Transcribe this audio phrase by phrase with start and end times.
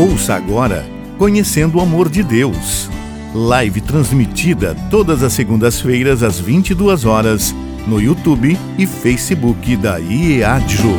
[0.00, 0.86] Ouça agora
[1.18, 2.88] Conhecendo o Amor de Deus.
[3.34, 7.54] Live transmitida todas as segundas-feiras às 22 horas
[7.86, 10.96] no YouTube e Facebook da IEADJO.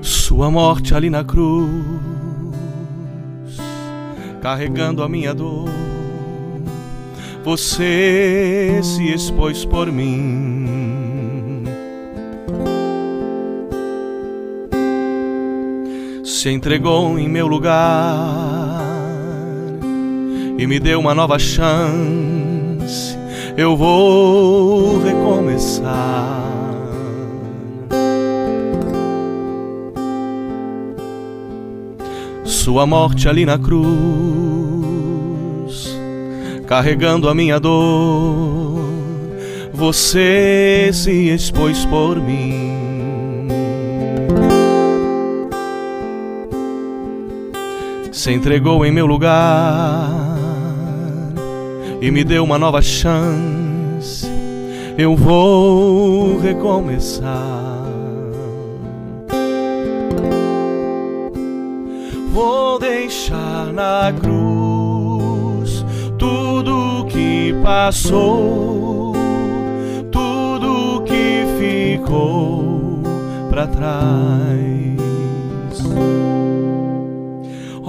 [0.00, 1.68] Sua morte ali na cruz,
[4.40, 5.68] carregando a minha dor,
[7.44, 10.57] você se expôs por mim.
[16.38, 18.80] Se entregou em meu lugar
[20.56, 23.18] e me deu uma nova chance.
[23.56, 26.44] Eu vou recomeçar.
[32.44, 33.88] Sua morte ali na cruz,
[36.68, 38.78] carregando a minha dor,
[39.74, 42.87] você se expôs por mim.
[48.18, 50.10] Se entregou em meu lugar
[52.00, 54.26] e me deu uma nova chance.
[54.98, 57.86] Eu vou recomeçar.
[62.32, 65.86] Vou deixar na cruz
[66.18, 69.14] tudo que passou,
[70.10, 73.00] tudo que ficou
[73.48, 74.98] para trás.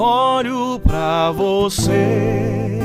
[0.02, 2.80] Olho para você,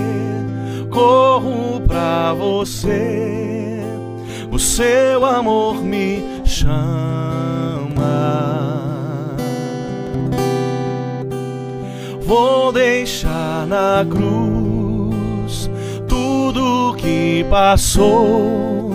[0.91, 3.81] corro para você,
[4.51, 6.75] o seu amor me chama.
[12.21, 15.71] Vou deixar na cruz
[16.09, 18.91] tudo que passou,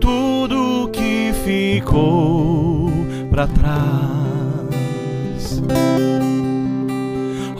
[0.00, 2.90] tudo que ficou
[3.30, 3.98] para trás.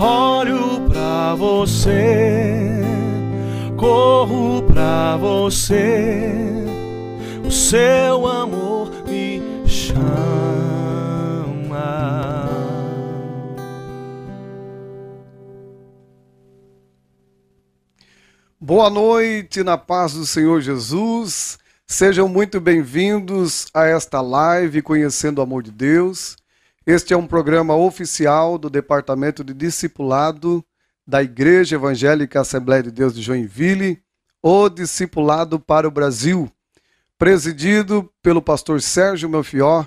[0.00, 2.80] Olho para você,
[3.76, 6.30] corro para você,
[7.44, 9.98] o seu amor me chama.
[18.60, 21.58] Boa noite, na paz do Senhor Jesus.
[21.88, 26.37] Sejam muito bem-vindos a esta live Conhecendo o Amor de Deus.
[26.88, 30.64] Este é um programa oficial do Departamento de Discipulado
[31.06, 34.02] da Igreja Evangélica Assembleia de Deus de Joinville,
[34.42, 36.50] o Discipulado para o Brasil,
[37.18, 39.86] presidido pelo pastor Sérgio Melfior,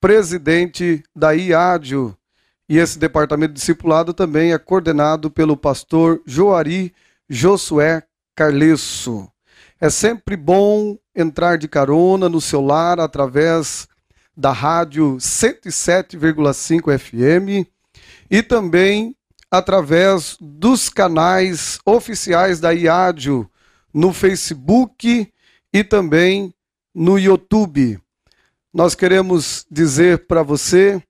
[0.00, 2.16] presidente da IADIO.
[2.66, 6.94] E esse departamento de discipulado também é coordenado pelo pastor Joari
[7.28, 8.02] Josué
[8.34, 9.30] Carlesso.
[9.78, 13.89] É sempre bom entrar de carona no seu lar através
[14.40, 17.68] da rádio 107,5 FM
[18.30, 19.14] e também
[19.50, 23.50] através dos canais oficiais da IADIO
[23.92, 25.30] no Facebook
[25.70, 26.54] e também
[26.94, 28.00] no YouTube.
[28.72, 31.02] Nós queremos dizer para você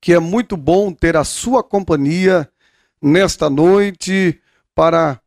[0.00, 2.50] que é muito bom ter a sua companhia
[3.00, 4.42] nesta noite
[4.74, 5.20] para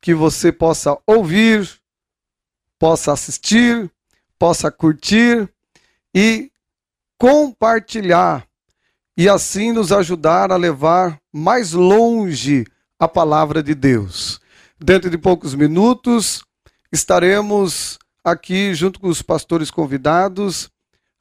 [0.00, 1.68] que você possa ouvir,
[2.78, 3.90] possa assistir,
[4.38, 5.52] possa curtir
[6.18, 6.50] e
[7.18, 8.48] compartilhar
[9.18, 12.64] e assim nos ajudar a levar mais longe
[12.98, 14.40] a palavra de Deus.
[14.80, 16.42] Dentro de poucos minutos
[16.90, 20.70] estaremos aqui junto com os pastores convidados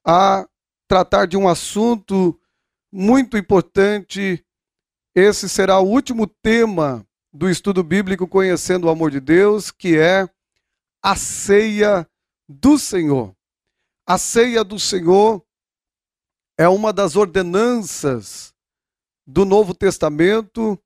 [0.08, 0.48] a
[0.88, 2.40] tratar de um assunto
[2.90, 4.46] muito importante.
[5.14, 10.26] Esse será o último tema do estudo bíblico Conhecendo o Amor de Deus, que é
[11.04, 12.08] a ceia
[12.48, 13.35] do Senhor.
[14.08, 15.44] A ceia do Senhor
[16.60, 18.54] é uma das ordenanças
[19.26, 20.80] do Novo Testamento.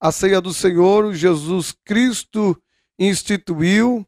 [0.00, 2.60] A ceia do Senhor, Jesus Cristo
[2.98, 4.04] instituiu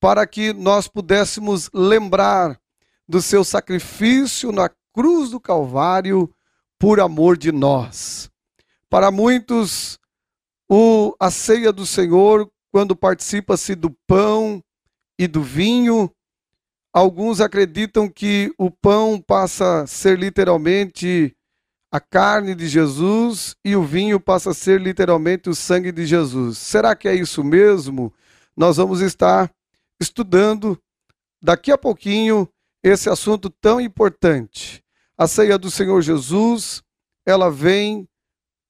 [0.00, 2.58] para que nós pudéssemos lembrar
[3.06, 6.34] do seu sacrifício na cruz do Calvário
[6.78, 8.30] por amor de nós.
[8.88, 9.98] Para muitos,
[10.66, 14.64] o, a ceia do Senhor, quando participa-se do pão
[15.18, 16.10] e do vinho,
[16.92, 21.34] alguns acreditam que o pão passa a ser literalmente
[21.90, 26.58] a carne de Jesus e o vinho passa a ser literalmente o sangue de Jesus.
[26.58, 28.12] Será que é isso mesmo?
[28.56, 29.50] Nós vamos estar
[30.00, 30.78] estudando
[31.42, 32.48] daqui a pouquinho
[32.82, 34.82] esse assunto tão importante.
[35.16, 36.82] A ceia do Senhor Jesus,
[37.26, 38.08] ela vem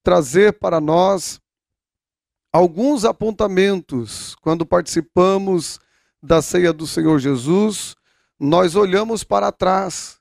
[0.02, 1.40] trazer para nós
[2.52, 5.78] alguns apontamentos quando participamos
[6.22, 7.94] da ceia do Senhor Jesus,
[8.38, 10.18] nós olhamos para trás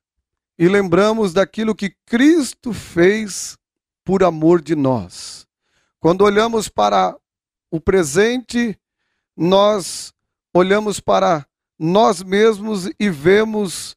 [0.58, 3.58] e lembramos daquilo que Cristo fez
[4.04, 5.46] por amor de nós.
[6.00, 7.16] Quando olhamos para
[7.70, 8.78] o presente,
[9.36, 10.14] nós
[10.54, 11.46] olhamos para
[11.78, 13.96] nós mesmos e vemos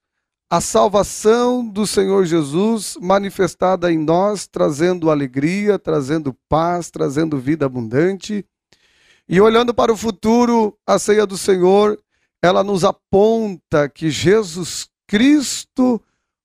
[0.51, 8.45] a salvação do Senhor Jesus manifestada em nós, trazendo alegria, trazendo paz, trazendo vida abundante.
[9.29, 11.97] E olhando para o futuro, a ceia do Senhor,
[12.43, 16.01] ela nos aponta que Jesus Cristo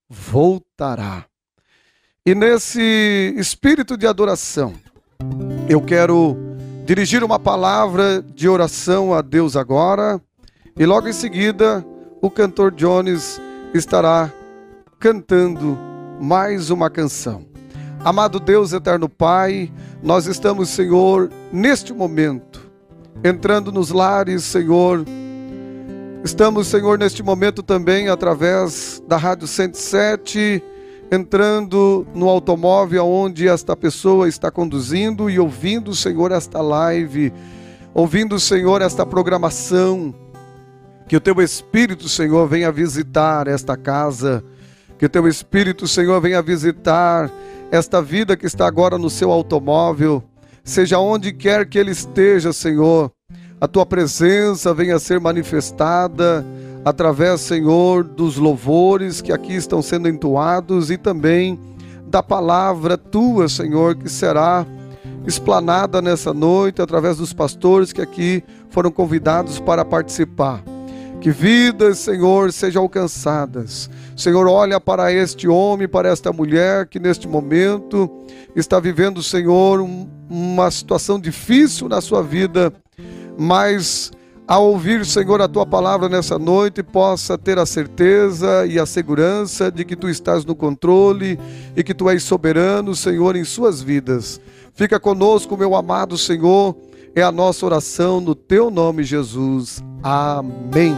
[0.10, 1.26] voltará.
[2.26, 4.74] E nesse espírito de adoração,
[5.70, 6.36] eu quero
[6.86, 10.22] dirigir uma palavra de oração a Deus agora,
[10.78, 11.86] e logo em seguida,
[12.22, 13.40] o cantor Jones
[13.74, 14.32] estará
[15.00, 15.78] cantando
[16.20, 17.46] mais uma canção.
[18.04, 19.72] Amado Deus, eterno Pai,
[20.04, 22.66] nós estamos, Senhor, neste momento
[23.24, 25.06] entrando nos lares, Senhor.
[26.26, 30.62] Estamos, Senhor, neste momento também através da Rádio 107,
[31.12, 37.32] entrando no automóvel onde esta pessoa está conduzindo e ouvindo, Senhor, esta live,
[37.94, 40.16] ouvindo, Senhor, esta programação.
[41.08, 44.44] Que o teu Espírito, Senhor, venha visitar esta casa.
[44.98, 47.30] Que o teu Espírito, Senhor, venha visitar
[47.72, 50.24] esta vida que está agora no seu automóvel
[50.66, 53.12] seja onde quer que ele esteja, Senhor,
[53.60, 56.46] a tua presença venha a ser manifestada
[56.84, 61.60] através, Senhor, dos louvores que aqui estão sendo entoados e também
[62.06, 64.66] da palavra tua, Senhor, que será
[65.26, 70.64] explanada nessa noite através dos pastores que aqui foram convidados para participar.
[71.20, 73.90] Que vidas, Senhor, sejam alcançadas.
[74.16, 78.10] Senhor, olha para este homem, para esta mulher que neste momento
[78.56, 82.72] está vivendo, Senhor, um, uma situação difícil na sua vida,
[83.38, 84.12] mas
[84.48, 89.72] ao ouvir, Senhor, a tua palavra nessa noite, possa ter a certeza e a segurança
[89.72, 91.40] de que tu estás no controle
[91.76, 94.40] e que tu és soberano, Senhor, em suas vidas.
[94.76, 96.76] Fica conosco, meu amado Senhor,
[97.16, 99.84] é a nossa oração no teu nome, Jesus.
[100.04, 100.96] Amém.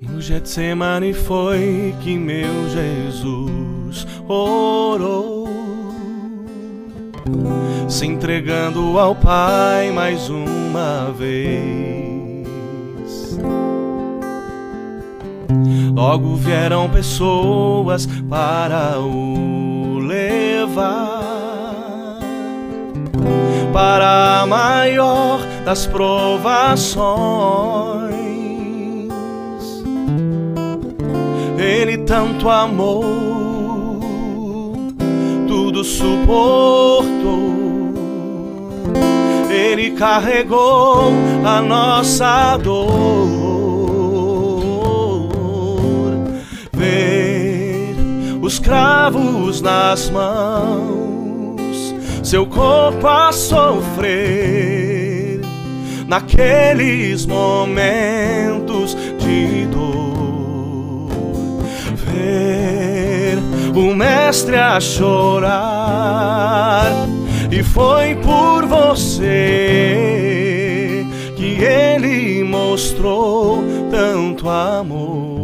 [0.00, 5.46] No Getsemane foi que meu Jesus orou,
[7.88, 12.44] se entregando ao Pai mais uma vez.
[15.94, 21.24] Logo vieram pessoas para o levar
[23.72, 27.44] para a maior das provações
[31.58, 33.33] Ele tanto amou,
[35.84, 37.04] suportou.
[39.50, 41.12] Ele carregou
[41.44, 42.88] a nossa dor.
[46.72, 47.94] Ver
[48.42, 55.40] os cravos nas mãos, seu corpo a sofrer
[56.06, 60.04] naqueles momentos de dor
[62.14, 63.38] ver
[63.74, 65.73] o mestre a chorar,
[67.50, 70.24] e foi por você
[71.36, 75.34] que ele mostrou tanto amor.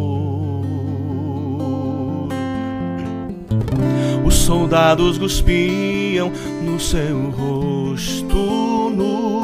[4.25, 6.31] Os soldados cuspiam
[6.63, 9.41] no seu rosto nu.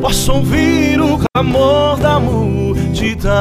[0.00, 3.32] Posso ouvir o clamor da multidão.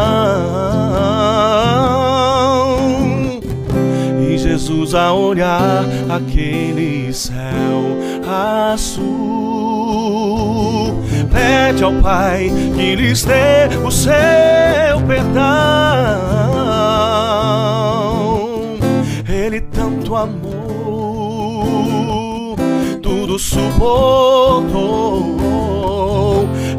[4.57, 7.95] Jesus a olhar aquele céu
[8.73, 9.45] azul,
[11.31, 14.09] pede ao Pai que lhes dê o seu
[15.05, 15.43] perdão.
[19.29, 20.55] Ele tanto amou,
[23.03, 24.97] tudo suportou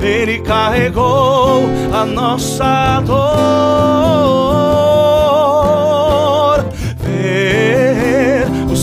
[0.03, 4.98] ele carregou a nossa dor.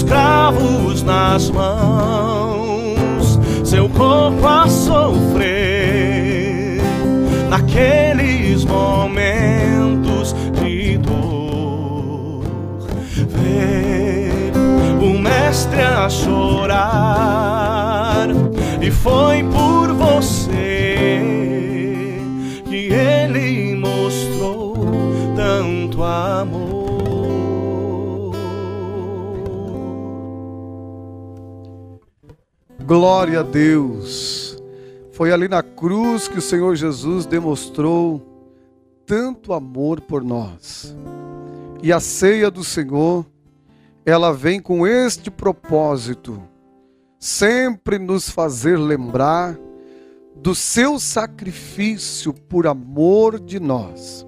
[0.06, 5.96] Cravos nas mãos, seu corpo a sofrer
[7.50, 12.44] naqueles momentos de dor.
[13.12, 14.52] Ver
[15.02, 17.26] o mestre a chorar
[18.82, 19.85] e foi por
[32.86, 34.62] Glória a Deus.
[35.12, 38.22] Foi ali na cruz que o Senhor Jesus demonstrou
[39.08, 40.96] tanto amor por nós.
[41.82, 43.26] E a ceia do Senhor,
[44.06, 46.40] ela vem com este propósito,
[47.18, 49.58] sempre nos fazer lembrar
[50.36, 54.24] do seu sacrifício por amor de nós.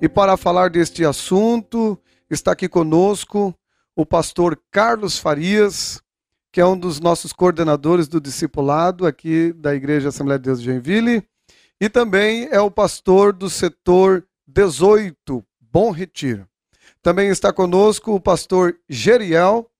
[0.00, 1.98] E para falar deste assunto,
[2.30, 3.54] está aqui conosco
[3.94, 6.00] o pastor Carlos Farias,
[6.52, 10.66] que é um dos nossos coordenadores do discipulado aqui da Igreja Assembleia de Deus de
[10.66, 11.22] Joinville,
[11.80, 16.46] e também é o pastor do setor 18, Bom Retiro.
[17.02, 19.70] Também está conosco o pastor Geriel,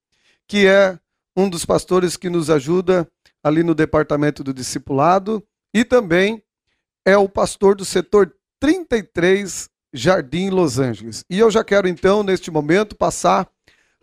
[0.46, 0.98] que é
[1.36, 3.06] um dos pastores que nos ajuda
[3.42, 6.42] ali no departamento do discipulado, e também
[7.04, 11.24] é o pastor do setor 33, Jardim Los Angeles.
[11.28, 13.48] E eu já quero então, neste momento, passar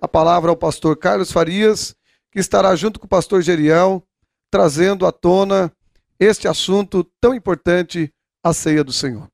[0.02, 1.96] a palavra ao pastor Carlos Farias,
[2.40, 4.04] estará junto com o pastor Geriel,
[4.50, 5.72] trazendo à tona
[6.20, 8.14] este assunto tão importante,
[8.44, 9.30] a ceia do Senhor.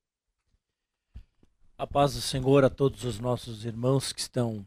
[1.78, 4.66] A paz do Senhor a todos os nossos irmãos que estão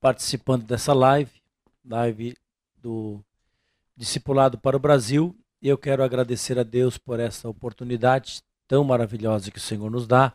[0.00, 1.30] participando dessa live,
[1.84, 2.36] live
[2.76, 3.20] do
[3.96, 5.36] Discipulado para o Brasil.
[5.62, 10.32] Eu quero agradecer a Deus por essa oportunidade tão maravilhosa que o Senhor nos dá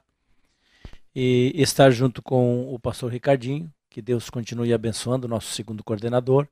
[1.14, 6.48] e estar junto com o pastor Ricardinho, que Deus continue abençoando, nosso segundo coordenador.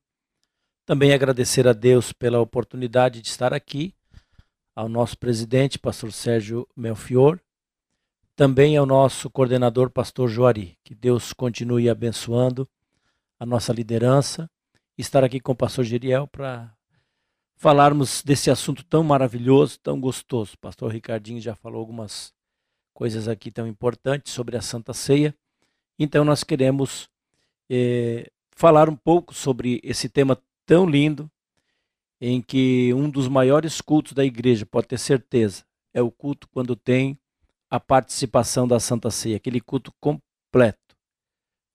[0.88, 3.94] Também agradecer a Deus pela oportunidade de estar aqui,
[4.74, 7.42] ao nosso presidente, pastor Sérgio Melfior,
[8.38, 10.78] também ao nosso coordenador, pastor Joari.
[10.86, 12.66] Que Deus continue abençoando
[13.38, 14.50] a nossa liderança.
[14.98, 16.74] Estar aqui com o pastor Geriel para
[17.58, 20.54] falarmos desse assunto tão maravilhoso, tão gostoso.
[20.54, 22.34] O pastor Ricardinho já falou algumas
[22.94, 25.36] coisas aqui tão importantes sobre a Santa Ceia.
[26.00, 27.10] Então nós queremos
[27.70, 31.32] é, falar um pouco sobre esse tema tão lindo,
[32.20, 36.76] em que um dos maiores cultos da igreja, pode ter certeza, é o culto quando
[36.76, 37.18] tem
[37.70, 40.96] a participação da Santa Ceia, aquele culto completo,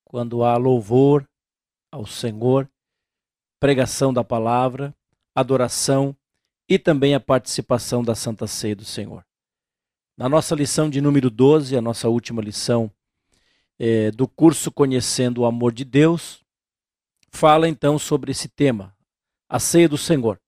[0.04, 1.26] quando há louvor
[1.90, 2.70] ao Senhor,
[3.58, 4.94] pregação da palavra,
[5.34, 6.14] adoração
[6.68, 9.24] e também a participação da Santa Ceia do Senhor.
[10.16, 12.90] Na nossa lição de número 12, a nossa última lição
[13.78, 16.41] é, do curso Conhecendo o Amor de Deus,
[17.32, 18.94] fala então sobre esse tema,
[19.48, 20.40] a ceia do Senhor.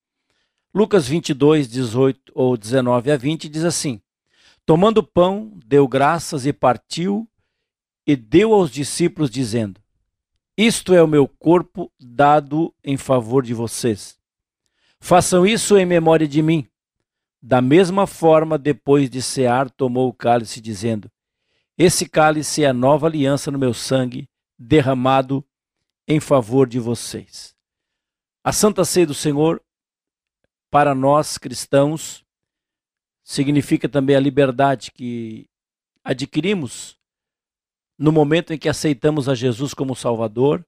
[0.72, 4.00] Lucas 22, 18 ou 19 a 20 diz assim:
[4.66, 7.28] Tomando pão, deu graças e partiu,
[8.06, 9.80] e deu aos discípulos, dizendo:
[10.56, 14.16] Isto é o meu corpo dado em favor de vocês.
[15.00, 16.66] Façam isso em memória de mim.
[17.42, 21.10] Da mesma forma, depois de cear, tomou o cálice, dizendo:
[21.78, 25.44] Esse cálice é a nova aliança no meu sangue, derramado
[26.06, 27.54] em favor de vocês.
[28.42, 29.62] A Santa Ceia do Senhor,
[30.70, 32.24] para nós cristãos,
[33.22, 35.48] significa também a liberdade que
[36.02, 36.98] adquirimos
[37.98, 40.64] no momento em que aceitamos a Jesus como Salvador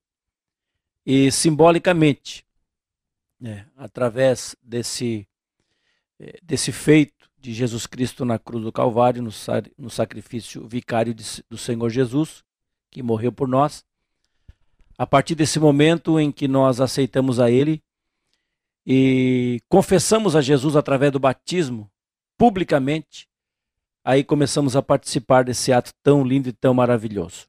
[1.04, 2.46] e simbolicamente
[3.44, 5.28] é, através desse,
[6.18, 9.30] é, desse feito de Jesus Cristo na cruz do Calvário, no,
[9.78, 12.42] no sacrifício vicário de, do Senhor Jesus,
[12.90, 13.84] que morreu por nós.
[14.98, 17.82] A partir desse momento em que nós aceitamos a Ele
[18.86, 21.90] e confessamos a Jesus através do batismo,
[22.38, 23.28] publicamente,
[24.04, 27.46] aí começamos a participar desse ato tão lindo e tão maravilhoso.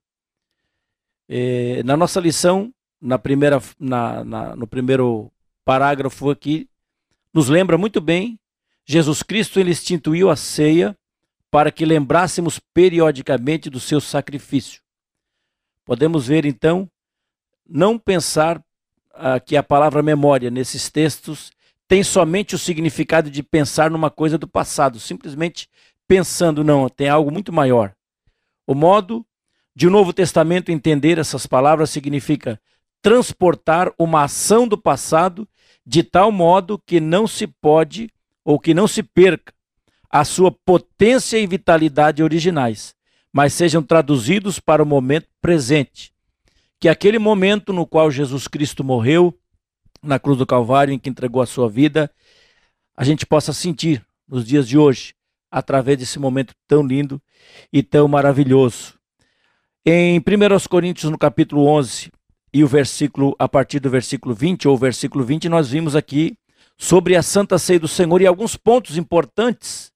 [1.30, 5.32] É, na nossa lição, na primeira, na, na, no primeiro
[5.64, 6.68] parágrafo aqui
[7.34, 8.40] nos lembra muito bem.
[8.86, 10.98] Jesus Cristo ele instituiu a ceia
[11.52, 14.82] para que lembrássemos periodicamente do seu sacrifício.
[15.86, 16.90] Podemos ver então,
[17.70, 18.62] não pensar
[19.14, 21.52] ah, que a palavra memória nesses textos
[21.88, 25.70] tem somente o significado de pensar numa coisa do passado, simplesmente
[26.08, 27.94] pensando, não, tem algo muito maior.
[28.66, 29.26] O modo
[29.76, 32.60] de o Novo Testamento entender essas palavras significa
[33.02, 35.48] transportar uma ação do passado
[35.86, 38.10] de tal modo que não se pode
[38.44, 39.54] ou que não se perca
[40.10, 42.96] a sua potência e vitalidade originais,
[43.32, 46.14] mas sejam traduzidos para o momento presente.
[46.80, 49.38] Que aquele momento no qual Jesus Cristo morreu
[50.02, 52.12] na cruz do Calvário, em que entregou a sua vida,
[52.96, 55.14] a gente possa sentir nos dias de hoje,
[55.50, 57.22] através desse momento tão lindo
[57.72, 58.94] e tão maravilhoso.
[59.86, 60.24] Em 1
[60.70, 62.12] Coríntios, no capítulo 11,
[62.54, 66.38] e o versículo, a partir do versículo 20 ou versículo 20, nós vimos aqui
[66.78, 69.92] sobre a Santa Ceia do Senhor e alguns pontos importantes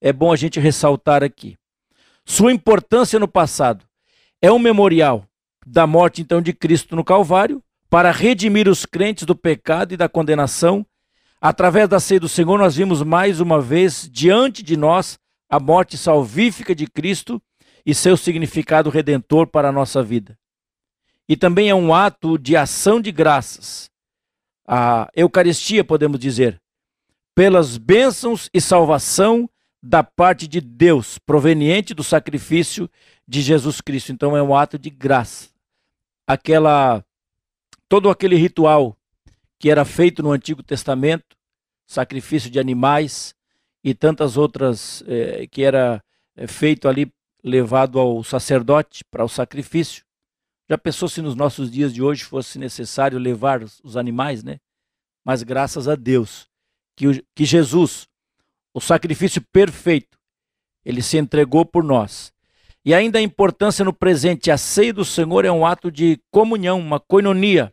[0.00, 1.56] é bom a gente ressaltar aqui.
[2.24, 3.84] Sua importância no passado
[4.40, 5.26] é um memorial
[5.66, 10.08] da morte então de Cristo no Calvário para redimir os crentes do pecado e da
[10.08, 10.86] condenação.
[11.40, 15.98] Através da ceia do Senhor, nós vimos mais uma vez diante de nós a morte
[15.98, 17.42] salvífica de Cristo
[17.84, 20.38] e seu significado redentor para a nossa vida.
[21.28, 23.90] E também é um ato de ação de graças.
[24.66, 26.60] A Eucaristia, podemos dizer,
[27.34, 29.48] pelas bênçãos e salvação
[29.82, 32.90] da parte de Deus, proveniente do sacrifício
[33.26, 34.12] de Jesus Cristo.
[34.12, 35.48] Então é um ato de graça.
[36.26, 37.04] Aquela
[37.88, 38.96] todo aquele ritual
[39.58, 41.36] que era feito no Antigo Testamento,
[41.86, 43.34] sacrifício de animais
[43.82, 46.02] e tantas outras eh, que era
[46.36, 50.04] eh, feito ali levado ao sacerdote para o sacrifício.
[50.68, 54.60] Já pensou se nos nossos dias de hoje fosse necessário levar os animais, né?
[55.24, 56.48] Mas graças a Deus
[56.96, 58.08] que, que Jesus,
[58.72, 60.18] o sacrifício perfeito,
[60.84, 62.32] ele se entregou por nós.
[62.84, 66.78] E ainda a importância no presente, a ceia do Senhor é um ato de comunhão,
[66.80, 67.72] uma koinonia,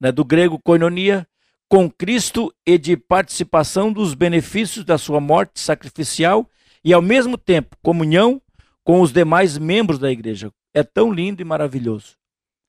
[0.00, 1.26] né, do grego koinonia,
[1.68, 6.48] com Cristo e de participação dos benefícios da sua morte sacrificial
[6.84, 8.40] e, ao mesmo tempo, comunhão
[8.84, 10.50] com os demais membros da igreja.
[10.74, 12.16] É tão lindo e maravilhoso.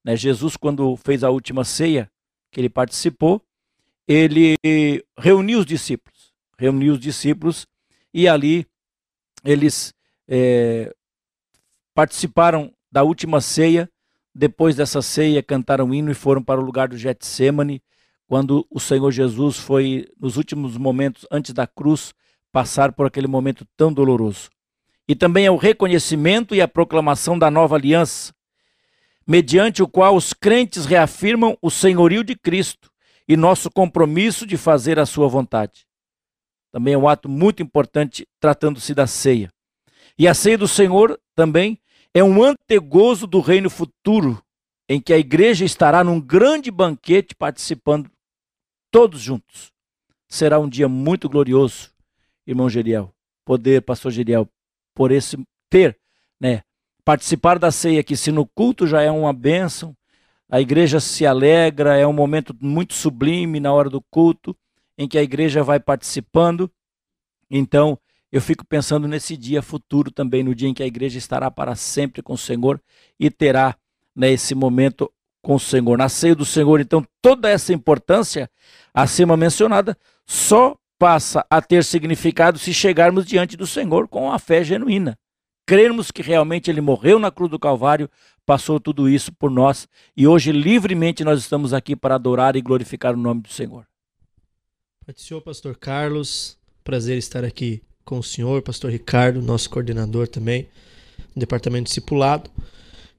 [0.03, 0.15] Né?
[0.15, 2.09] Jesus, quando fez a última ceia
[2.51, 3.41] que ele participou,
[4.07, 4.55] ele
[5.17, 6.12] reuniu os discípulos,
[6.63, 7.67] reuniu os discípulos
[8.13, 8.65] e ali
[9.43, 9.93] eles
[10.25, 10.93] é,
[11.93, 13.89] participaram da última ceia.
[14.33, 17.83] Depois dessa ceia, cantaram um hino e foram para o lugar do Getsemane,
[18.27, 22.13] quando o Senhor Jesus foi, nos últimos momentos antes da cruz,
[22.49, 24.49] passar por aquele momento tão doloroso.
[25.05, 28.33] E também é o reconhecimento e a proclamação da nova aliança,
[29.27, 32.89] mediante o qual os crentes reafirmam o senhorio de Cristo
[33.27, 35.85] e nosso compromisso de fazer a sua vontade.
[36.73, 39.53] Também é um ato muito importante tratando-se da ceia.
[40.17, 41.79] E a ceia do Senhor também
[42.15, 44.43] é um antegozo do reino futuro,
[44.89, 48.09] em que a igreja estará num grande banquete participando
[48.91, 49.71] todos juntos.
[50.27, 51.91] Será um dia muito glorioso,
[52.45, 53.13] irmão Geriel,
[53.45, 54.49] poder, pastor Geriel,
[54.95, 55.37] por esse
[55.69, 55.95] ter,
[56.41, 56.63] né,
[57.05, 59.95] participar da ceia que se no culto já é uma bênção,
[60.49, 64.55] a igreja se alegra, é um momento muito sublime na hora do culto,
[64.97, 66.69] em que a igreja vai participando.
[67.49, 67.97] Então,
[68.31, 71.75] eu fico pensando nesse dia futuro também, no dia em que a igreja estará para
[71.75, 72.81] sempre com o Senhor
[73.19, 73.75] e terá
[74.15, 75.97] né, esse momento com o Senhor.
[75.97, 78.49] Na ceia do Senhor, então, toda essa importância
[78.93, 84.63] acima mencionada só passa a ter significado se chegarmos diante do Senhor com a fé
[84.63, 85.17] genuína.
[85.65, 88.09] Crermos que realmente ele morreu na cruz do Calvário
[88.45, 93.13] passou tudo isso por nós e hoje livremente nós estamos aqui para adorar e glorificar
[93.13, 93.85] o nome do Senhor.
[95.05, 100.63] Pai Senhor, pastor Carlos, prazer estar aqui com o senhor, pastor Ricardo, nosso coordenador também,
[101.35, 102.49] do departamento discipulado.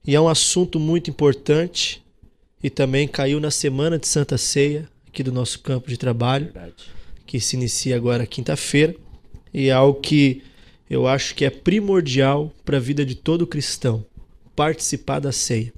[0.03, 2.03] E é um assunto muito importante
[2.63, 6.85] e também caiu na semana de Santa Ceia, aqui do nosso campo de trabalho, Verdade.
[7.23, 8.95] que se inicia agora quinta-feira,
[9.53, 10.41] e é algo que
[10.89, 14.03] eu acho que é primordial para a vida de todo cristão
[14.55, 15.71] participar da ceia.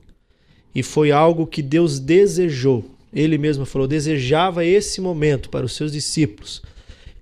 [0.74, 2.97] E foi algo que Deus desejou.
[3.14, 6.62] Ele mesmo falou, desejava esse momento para os seus discípulos.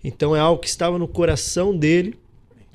[0.03, 2.15] Então é algo que estava no coração dele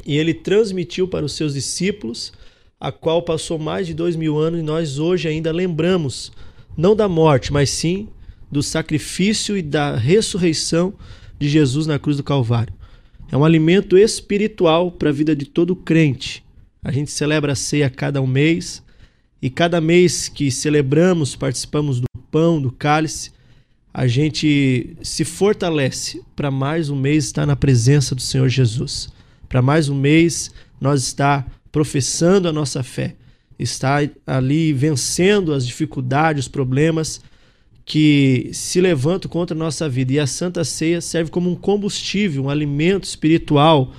[0.05, 2.33] e ele transmitiu para os seus discípulos,
[2.79, 6.33] a qual passou mais de dois mil anos e nós hoje ainda lembramos,
[6.77, 8.09] não da morte, mas sim
[8.51, 10.95] do sacrifício e da ressurreição
[11.39, 12.75] de Jesus na cruz do Calvário.
[13.31, 16.45] É um alimento espiritual para a vida de todo crente.
[16.83, 18.83] A gente celebra a ceia cada um mês
[19.41, 23.31] e cada mês que celebramos, participamos do pão, do cálice,
[23.93, 29.09] a gente se fortalece para mais um mês estar na presença do Senhor Jesus.
[29.49, 33.17] Para mais um mês nós estar professando a nossa fé,
[33.59, 37.21] estar ali vencendo as dificuldades, os problemas
[37.85, 40.13] que se levantam contra a nossa vida.
[40.13, 43.93] E a Santa Ceia serve como um combustível, um alimento espiritual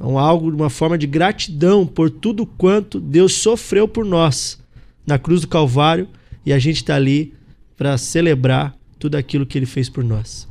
[0.00, 4.58] um algo, uma forma de gratidão por tudo quanto Deus sofreu por nós
[5.06, 6.08] na cruz do Calvário
[6.44, 7.34] e a gente está ali
[7.78, 10.48] para celebrar tudo aquilo que Ele fez por nós.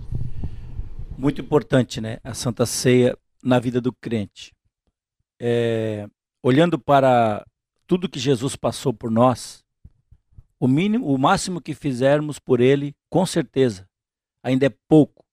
[1.17, 2.19] Muito importante, né?
[2.23, 4.55] A Santa Ceia na vida do crente.
[5.37, 6.07] É,
[6.41, 7.45] olhando para
[7.85, 9.61] tudo que Jesus passou por nós,
[10.57, 13.85] o mínimo, o máximo que fizermos por Ele, com certeza,
[14.41, 15.25] ainda é pouco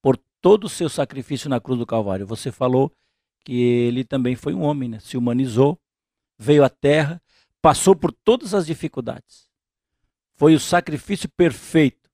[0.00, 2.26] por todo o seu sacrifício na cruz do Calvário.
[2.26, 2.90] Você falou
[3.44, 5.00] que ele também foi um homem, né?
[5.00, 5.78] se humanizou,
[6.38, 7.20] veio à terra,
[7.60, 9.51] passou por todas as dificuldades.
[10.36, 12.10] Foi o sacrifício perfeito.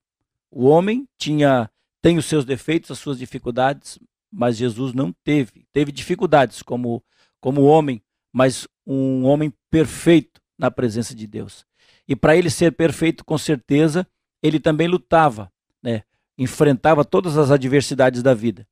[0.51, 3.99] O homem tinha tem os seus defeitos, as suas dificuldades,
[4.31, 5.67] mas Jesus não teve.
[5.73, 7.03] Teve dificuldades como
[7.41, 8.03] como homem,
[8.33, 11.65] mas um homem perfeito na presença de Deus.
[12.07, 14.07] E para ele ser perfeito, com certeza,
[14.43, 15.53] ele também lutava,
[15.83, 16.03] né?
[16.37, 18.67] Enfrentava todas as adversidades da vida.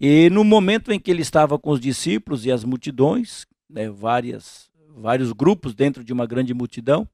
[0.00, 4.70] E no momento em que ele estava com os discípulos e as multidões, né, várias,
[4.96, 7.08] vários grupos dentro de uma grande multidão.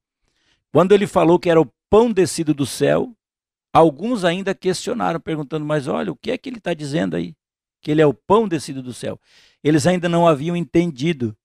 [0.73, 3.13] Quando ele falou que era o pão descido do céu,
[3.73, 7.35] alguns ainda questionaram, perguntando: Mas olha, o que é que ele está dizendo aí?
[7.81, 9.19] Que ele é o pão descido do céu.
[9.63, 11.37] Eles ainda não haviam entendido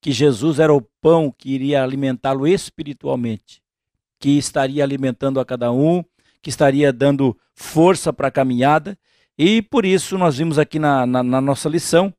[0.00, 3.62] que Jesus era o pão que iria alimentá-lo espiritualmente,
[4.20, 6.04] que estaria alimentando a cada um,
[6.42, 8.96] que estaria dando força para a caminhada.
[9.38, 12.14] E por isso nós vimos aqui na, na, na nossa lição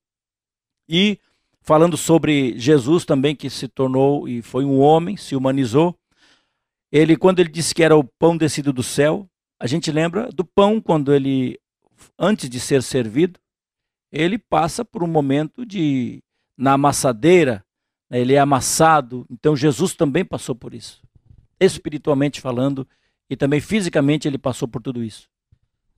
[0.88, 1.20] e
[1.62, 5.98] falando sobre Jesus também, que se tornou e foi um homem, se humanizou.
[6.92, 9.28] Ele, quando ele disse que era o pão descido do céu,
[9.60, 11.60] a gente lembra do pão quando ele,
[12.18, 13.40] antes de ser servido,
[14.12, 16.24] ele passa por um momento de,
[16.58, 17.64] na amassadeira,
[18.10, 19.26] né, ele é amassado.
[19.30, 21.02] Então Jesus também passou por isso,
[21.60, 22.88] espiritualmente falando,
[23.30, 25.28] e também fisicamente ele passou por tudo isso.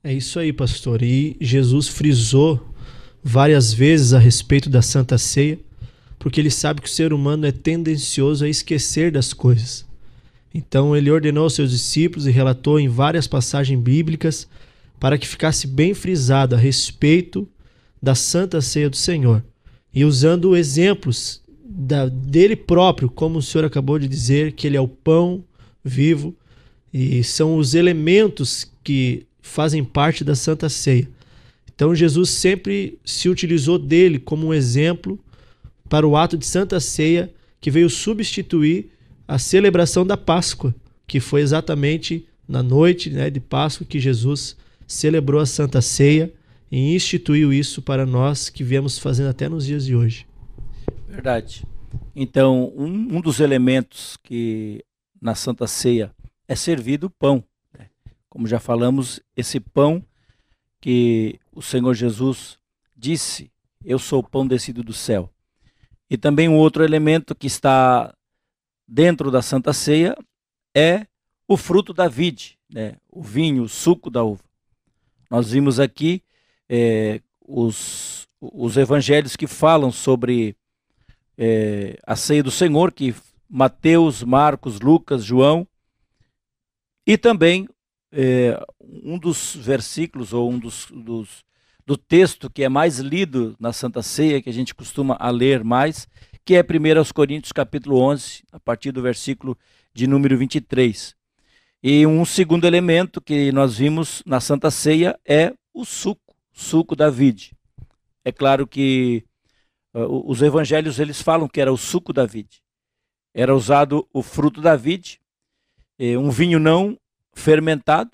[0.02, 1.02] É isso aí, pastor.
[1.02, 2.74] E Jesus frisou
[3.22, 5.60] várias vezes a respeito da Santa Ceia,
[6.18, 9.86] porque ele sabe que o ser humano é tendencioso a esquecer das coisas.
[10.52, 14.48] Então ele ordenou aos seus discípulos e relatou em várias passagens bíblicas
[14.98, 17.48] para que ficasse bem frisado a respeito
[18.02, 19.44] da Santa Ceia do Senhor.
[19.94, 24.80] E usando exemplos da, dele próprio, como o senhor acabou de dizer, que ele é
[24.80, 25.44] o pão
[25.84, 26.34] vivo
[26.92, 31.08] e são os elementos que fazem parte da Santa Ceia.
[31.72, 35.18] Então Jesus sempre se utilizou dele como um exemplo
[35.88, 38.90] para o ato de Santa Ceia que veio substituir
[39.30, 40.74] a celebração da Páscoa,
[41.06, 44.56] que foi exatamente na noite né, de Páscoa que Jesus
[44.88, 46.34] celebrou a Santa Ceia
[46.68, 50.26] e instituiu isso para nós que viemos fazendo até nos dias de hoje.
[51.06, 51.64] Verdade.
[52.12, 54.84] Então, um, um dos elementos que
[55.22, 56.12] na Santa Ceia
[56.48, 57.44] é servido o pão.
[57.78, 57.86] Né?
[58.28, 60.04] Como já falamos, esse pão
[60.80, 62.58] que o Senhor Jesus
[62.96, 63.48] disse:
[63.84, 65.30] Eu sou o pão descido do céu.
[66.10, 68.12] E também um outro elemento que está
[68.90, 70.16] dentro da Santa Ceia
[70.74, 71.06] é
[71.46, 72.96] o fruto da vide, né?
[73.08, 74.42] o vinho, o suco da uva.
[75.30, 76.24] Nós vimos aqui
[76.68, 80.56] é, os, os evangelhos que falam sobre
[81.38, 83.14] é, a ceia do Senhor, que
[83.48, 85.66] Mateus, Marcos, Lucas, João,
[87.06, 87.68] e também
[88.10, 91.44] é, um dos versículos ou um dos, dos,
[91.86, 95.62] do texto que é mais lido na Santa Ceia, que a gente costuma a ler
[95.62, 96.08] mais,
[96.50, 99.56] que é 1 Coríntios capítulo 11, a partir do versículo
[99.94, 101.14] de número 23.
[101.80, 107.08] E um segundo elemento que nós vimos na Santa Ceia é o suco, suco da
[107.08, 107.52] vide.
[108.24, 109.24] É claro que
[109.94, 112.60] uh, os evangelhos eles falam que era o suco da vide.
[113.32, 115.20] Era usado o fruto da vide,
[116.18, 116.98] um vinho não
[117.32, 118.10] fermentado,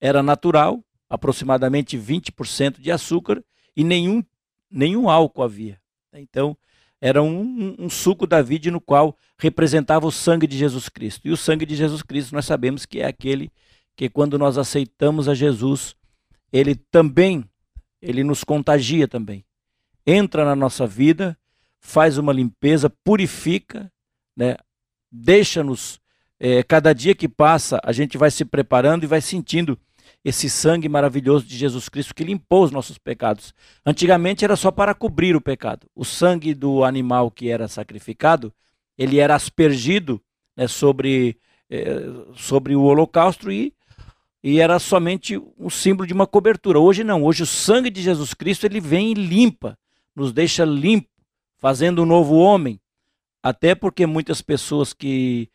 [0.00, 3.44] era natural, aproximadamente 20% de açúcar
[3.76, 4.24] e nenhum,
[4.68, 5.80] nenhum álcool havia.
[6.12, 6.58] Então,
[7.04, 11.28] era um, um, suco da vide no qual representava o sangue de Jesus Cristo.
[11.28, 13.52] E o sangue de Jesus Cristo nós sabemos que é aquele
[13.94, 15.94] que quando nós aceitamos a Jesus,
[16.50, 17.44] ele também,
[18.00, 19.44] ele nos contagia também.
[20.06, 21.36] Entra na nossa vida,
[21.78, 23.92] faz uma limpeza, purifica,
[24.34, 24.56] né?
[25.12, 26.00] deixa-nos
[26.40, 29.78] é, cada dia que passa, a gente vai se preparando e vai sentindo
[30.24, 33.52] esse sangue maravilhoso de Jesus Cristo que limpou os nossos pecados.
[33.84, 35.86] Antigamente era só para cobrir o pecado.
[35.94, 38.52] O sangue do animal que era sacrificado,
[38.96, 40.20] ele era aspergido
[40.56, 41.36] né, sobre,
[41.68, 43.74] é, sobre o holocausto e,
[44.42, 46.80] e era somente um símbolo de uma cobertura.
[46.80, 49.78] Hoje não, hoje o sangue de Jesus Cristo ele vem e limpa,
[50.16, 51.08] nos deixa limpo,
[51.58, 52.80] fazendo um novo homem.
[53.42, 55.50] Até porque muitas pessoas que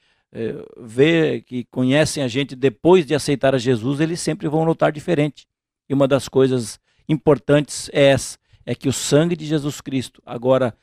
[0.77, 5.47] vê, que conhecem a gente depois de aceitar a Jesus, eles sempre vão notar diferente.
[5.87, 10.75] E uma das coisas importantes é essa, é que o sangue de Jesus Cristo, agora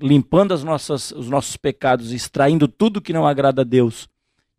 [0.00, 4.08] limpando as nossas, os nossos pecados, extraindo tudo que não agrada a Deus,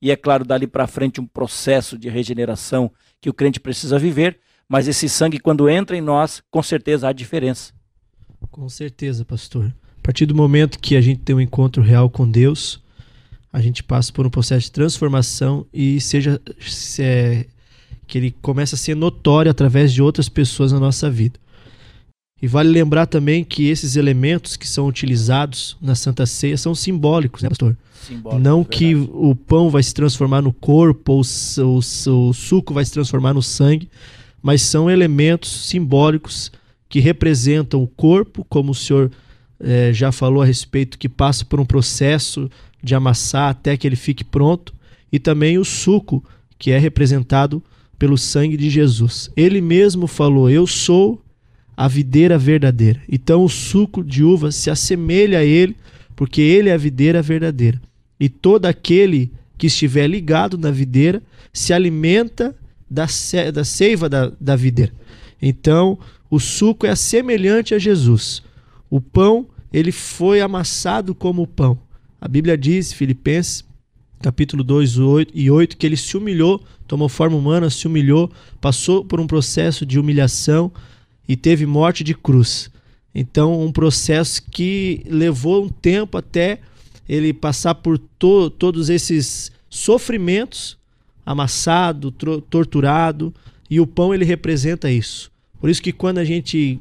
[0.01, 4.39] e é claro, dali para frente um processo de regeneração que o crente precisa viver,
[4.67, 7.73] mas esse sangue, quando entra em nós, com certeza há diferença.
[8.51, 9.73] Com certeza, pastor.
[9.97, 12.81] A partir do momento que a gente tem um encontro real com Deus,
[13.51, 17.45] a gente passa por um processo de transformação e seja se é,
[18.05, 21.39] que ele começa a ser notório através de outras pessoas na nossa vida.
[22.41, 27.41] E vale lembrar também que esses elementos que são utilizados na Santa Ceia são simbólicos,
[27.41, 27.75] né, pastor?
[27.93, 28.77] Simbólico, Não verdade.
[28.77, 33.33] que o pão vai se transformar no corpo ou o, o suco vai se transformar
[33.33, 33.89] no sangue,
[34.41, 36.49] mas são elementos simbólicos
[36.87, 39.11] que representam o corpo, como o senhor
[39.59, 42.49] é, já falou a respeito, que passa por um processo
[42.81, 44.73] de amassar até que ele fique pronto,
[45.11, 46.23] e também o suco,
[46.57, 47.63] que é representado
[47.97, 49.29] pelo sangue de Jesus.
[49.35, 51.21] Ele mesmo falou: Eu sou
[51.75, 53.01] a videira verdadeira.
[53.09, 55.75] Então o suco de uva se assemelha a ele,
[56.15, 57.81] porque ele é a videira verdadeira.
[58.19, 61.21] E todo aquele que estiver ligado na videira
[61.53, 62.55] se alimenta
[62.89, 63.05] da,
[63.53, 64.91] da seiva da, da videira.
[65.41, 65.97] Então,
[66.29, 68.43] o suco é semelhante a Jesus.
[68.89, 71.79] O pão, ele foi amassado como pão.
[72.21, 73.63] A Bíblia diz, Filipenses,
[74.21, 74.95] capítulo 2
[75.33, 78.29] e 8, que ele se humilhou, tomou forma humana, se humilhou,
[78.59, 80.71] passou por um processo de humilhação
[81.27, 82.69] e teve morte de cruz.
[83.15, 86.59] Então, um processo que levou um tempo até
[87.07, 90.77] ele passar por to todos esses sofrimentos,
[91.25, 93.33] amassado, torturado,
[93.69, 95.31] e o pão ele representa isso.
[95.59, 96.79] Por isso que quando a gente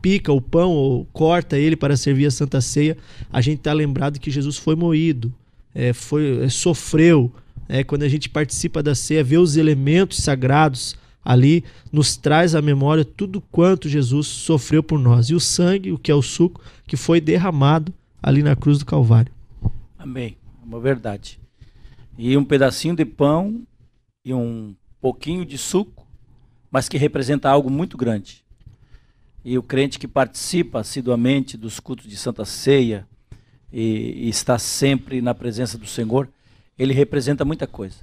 [0.00, 2.96] pica o pão ou corta ele para servir a Santa Ceia,
[3.32, 5.32] a gente está lembrado que Jesus foi moído,
[5.74, 7.32] é, foi, é, sofreu.
[7.68, 12.62] É, quando a gente participa da ceia, vê os elementos sagrados ali, nos traz à
[12.62, 15.30] memória tudo quanto Jesus sofreu por nós.
[15.30, 18.86] E o sangue, o que é o suco, que foi derramado ali na cruz do
[18.86, 19.32] Calvário.
[19.98, 20.36] Amém.
[20.62, 21.38] É uma verdade.
[22.18, 23.62] E um pedacinho de pão
[24.24, 26.06] e um pouquinho de suco,
[26.70, 28.44] mas que representa algo muito grande.
[29.44, 33.06] E o crente que participa assiduamente dos cultos de Santa Ceia
[33.72, 36.28] e, e está sempre na presença do Senhor,
[36.78, 37.96] ele representa muita coisa.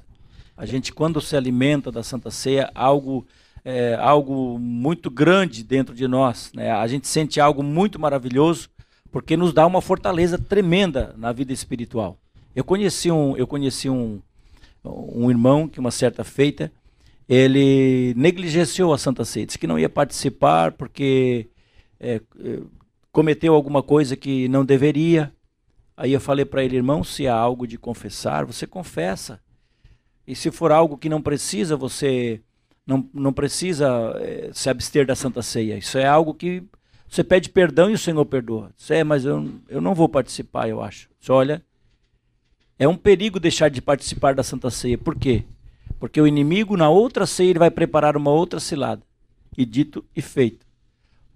[0.55, 3.25] A gente, quando se alimenta da Santa Ceia, algo,
[3.63, 6.51] é, algo muito grande dentro de nós.
[6.53, 6.71] Né?
[6.71, 8.69] A gente sente algo muito maravilhoso,
[9.11, 12.17] porque nos dá uma fortaleza tremenda na vida espiritual.
[12.55, 14.19] Eu conheci um, eu conheci um,
[14.83, 16.71] um irmão que uma certa feita
[17.27, 21.49] ele negligenciou a Santa Ceia, disse que não ia participar porque
[21.99, 22.59] é, é,
[23.11, 25.33] cometeu alguma coisa que não deveria.
[25.95, 29.41] Aí eu falei para ele, irmão, se há algo de confessar, você confessa.
[30.25, 32.41] E se for algo que não precisa, você
[32.85, 35.77] não, não precisa é, se abster da Santa Ceia.
[35.77, 36.63] Isso é algo que
[37.09, 38.71] você pede perdão e o Senhor perdoa.
[38.77, 41.09] Disse, é, mas eu, eu não vou participar, eu acho.
[41.19, 41.63] Disse, olha,
[42.77, 44.97] é um perigo deixar de participar da Santa Ceia.
[44.97, 45.43] Por quê?
[45.99, 49.01] Porque o inimigo, na outra ceia, ele vai preparar uma outra cilada.
[49.57, 50.65] E dito e feito.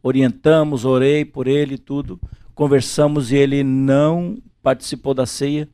[0.03, 2.19] Orientamos, orei por ele tudo.
[2.53, 5.67] Conversamos e ele não participou da ceia.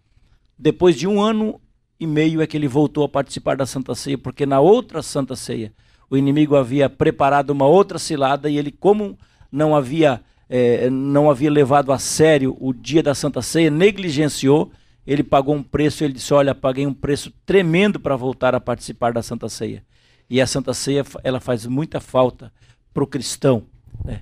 [0.58, 1.60] Depois de um ano
[2.00, 5.36] e meio é que ele voltou a participar da Santa Ceia, porque na outra Santa
[5.36, 5.74] Ceia
[6.10, 9.18] o inimigo havia preparado uma outra cilada e ele, como
[9.52, 14.72] não havia, é, não havia levado a sério o dia da Santa Ceia, negligenciou
[15.08, 19.14] ele pagou um preço, ele disse: Olha, paguei um preço tremendo para voltar a participar
[19.14, 19.82] da Santa Ceia.
[20.30, 22.52] E a Santa Ceia ela faz muita falta
[22.94, 23.64] para o cristão.
[24.04, 24.22] Né?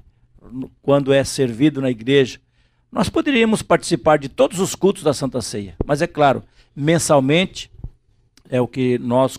[0.83, 2.39] Quando é servido na igreja,
[2.91, 6.43] nós poderíamos participar de todos os cultos da Santa Ceia, mas é claro,
[6.75, 7.71] mensalmente
[8.47, 9.37] é o que nós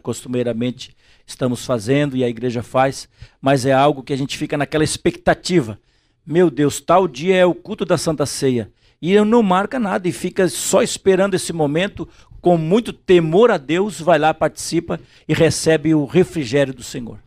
[0.00, 3.08] costumeiramente estamos fazendo e a igreja faz,
[3.42, 5.78] mas é algo que a gente fica naquela expectativa.
[6.24, 8.70] Meu Deus, tal dia é o culto da Santa Ceia
[9.12, 12.08] e não marca nada e fica só esperando esse momento
[12.40, 17.18] com muito temor a Deus, vai lá, participa e recebe o refrigério do Senhor.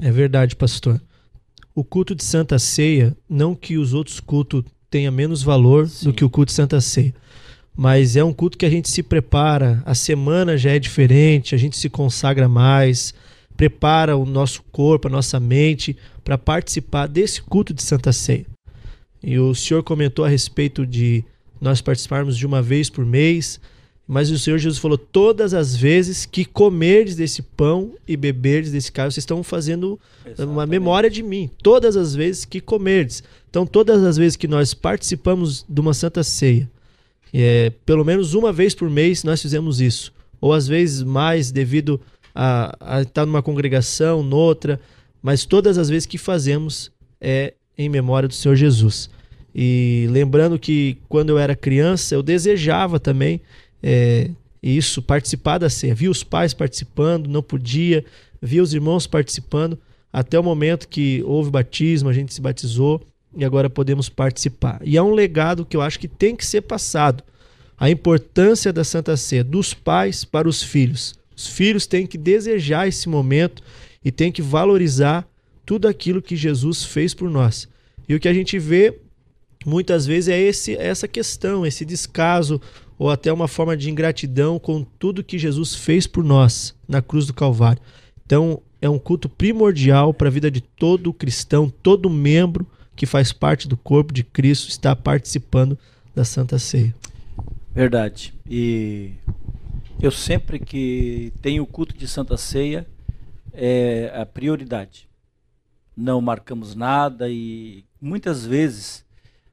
[0.00, 1.00] É verdade, pastor.
[1.74, 6.06] O culto de Santa Ceia, não que os outros cultos tenham menos valor Sim.
[6.06, 7.14] do que o culto de Santa Ceia,
[7.74, 11.58] mas é um culto que a gente se prepara, a semana já é diferente, a
[11.58, 13.14] gente se consagra mais,
[13.56, 18.51] prepara o nosso corpo, a nossa mente para participar desse culto de Santa Ceia.
[19.22, 21.24] E o senhor comentou a respeito de
[21.60, 23.60] nós participarmos de uma vez por mês,
[24.06, 28.90] mas o Senhor Jesus falou: todas as vezes que comerdes desse pão e beberdes desse
[28.90, 30.52] cálice, vocês estão fazendo Exatamente.
[30.52, 31.48] uma memória de mim.
[31.62, 33.22] Todas as vezes que comerdes.
[33.48, 36.68] Então, todas as vezes que nós participamos de uma santa ceia,
[37.32, 40.12] é, pelo menos uma vez por mês nós fizemos isso.
[40.40, 42.00] Ou às vezes mais devido
[42.34, 44.80] a, a estar numa congregação, noutra.
[45.22, 49.10] Mas todas as vezes que fazemos é em memória do Senhor Jesus.
[49.54, 53.40] E lembrando que quando eu era criança, eu desejava também
[53.82, 54.30] é,
[54.62, 55.94] isso, participar da ceia.
[55.94, 58.04] Via os pais participando, não podia,
[58.40, 59.78] via os irmãos participando,
[60.12, 63.00] até o momento que houve batismo, a gente se batizou
[63.36, 64.80] e agora podemos participar.
[64.84, 67.24] E é um legado que eu acho que tem que ser passado.
[67.78, 71.14] A importância da Santa Ceia, dos pais para os filhos.
[71.34, 73.62] Os filhos têm que desejar esse momento
[74.04, 75.26] e têm que valorizar
[75.64, 77.68] tudo aquilo que Jesus fez por nós.
[78.08, 78.98] E o que a gente vê
[79.64, 82.60] muitas vezes é esse, essa questão, esse descaso
[82.98, 87.26] ou até uma forma de ingratidão com tudo que Jesus fez por nós na cruz
[87.26, 87.82] do Calvário.
[88.24, 93.32] Então, é um culto primordial para a vida de todo cristão, todo membro que faz
[93.32, 95.78] parte do corpo de Cristo está participando
[96.14, 96.94] da Santa Ceia.
[97.74, 98.34] Verdade.
[98.48, 99.12] E
[100.00, 102.86] eu sempre que tenho o culto de Santa Ceia,
[103.54, 105.08] é a prioridade
[105.96, 109.04] não marcamos nada e muitas vezes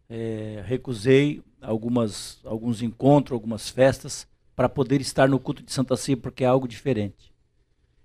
[0.10, 6.18] é, recusei algumas, alguns encontros, algumas festas, para poder estar no culto de Santa Ceia,
[6.18, 7.32] porque é algo diferente.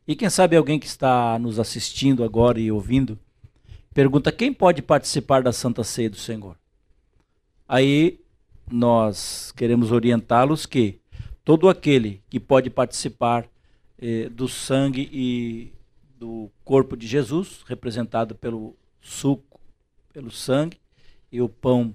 [0.06, 3.18] E quem sabe alguém que está nos assistindo agora e ouvindo,
[3.92, 6.56] pergunta quem pode participar da Santa Ceia do Senhor.
[7.66, 8.20] Aí
[8.70, 11.00] nós queremos orientá-los que
[11.44, 13.46] todo aquele que pode participar
[13.98, 15.72] eh, do sangue e
[16.18, 19.60] do corpo de Jesus, representado pelo suco,
[20.12, 20.78] pelo sangue,
[21.30, 21.94] e o pão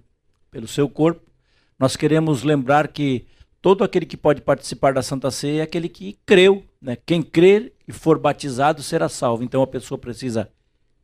[0.52, 1.30] pelo seu corpo,
[1.78, 3.26] nós queremos lembrar que
[3.62, 6.64] todo aquele que pode participar da Santa Ceia é aquele que creu.
[6.82, 6.98] Né?
[7.06, 9.44] Quem crer e for batizado será salvo.
[9.44, 10.52] Então a pessoa precisa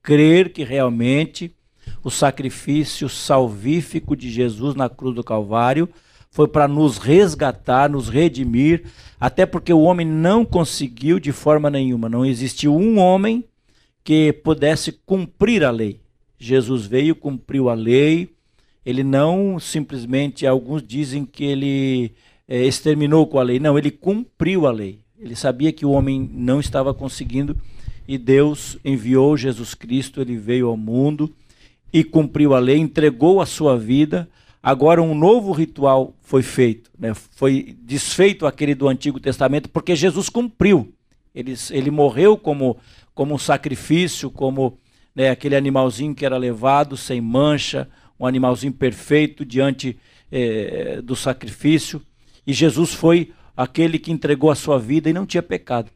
[0.03, 1.55] crer que realmente
[2.03, 5.87] o sacrifício salvífico de Jesus na cruz do Calvário
[6.35, 8.83] foi para nos resgatar, nos redimir,
[9.17, 13.45] até porque o homem não conseguiu de forma nenhuma, não existiu um homem
[14.03, 16.01] que pudesse cumprir a lei.
[16.37, 18.27] Jesus veio, cumpriu a lei,
[18.85, 22.11] ele não simplesmente, alguns dizem que ele
[22.49, 24.99] é, exterminou com a lei, não, ele cumpriu a lei.
[25.17, 27.55] Ele sabia que o homem não estava conseguindo
[28.05, 31.33] e Deus enviou Jesus Cristo, ele veio ao mundo
[31.93, 34.27] e cumpriu a lei, entregou a sua vida.
[34.65, 37.13] Agora um novo ritual foi feito, né?
[37.13, 40.91] foi desfeito aquele do Antigo Testamento, porque Jesus cumpriu.
[41.35, 42.75] Ele, ele morreu como,
[43.13, 44.79] como um sacrifício, como
[45.13, 47.87] né, aquele animalzinho que era levado sem mancha,
[48.19, 49.99] um animalzinho perfeito diante
[50.31, 52.01] é, do sacrifício.
[52.47, 55.91] E Jesus foi aquele que entregou a sua vida e não tinha pecado.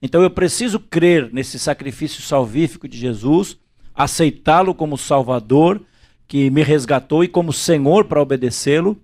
[0.00, 3.58] Então eu preciso crer nesse sacrifício salvífico de Jesus,
[3.94, 5.82] aceitá-lo como Salvador,
[6.26, 8.96] que me resgatou e como Senhor para obedecê-lo.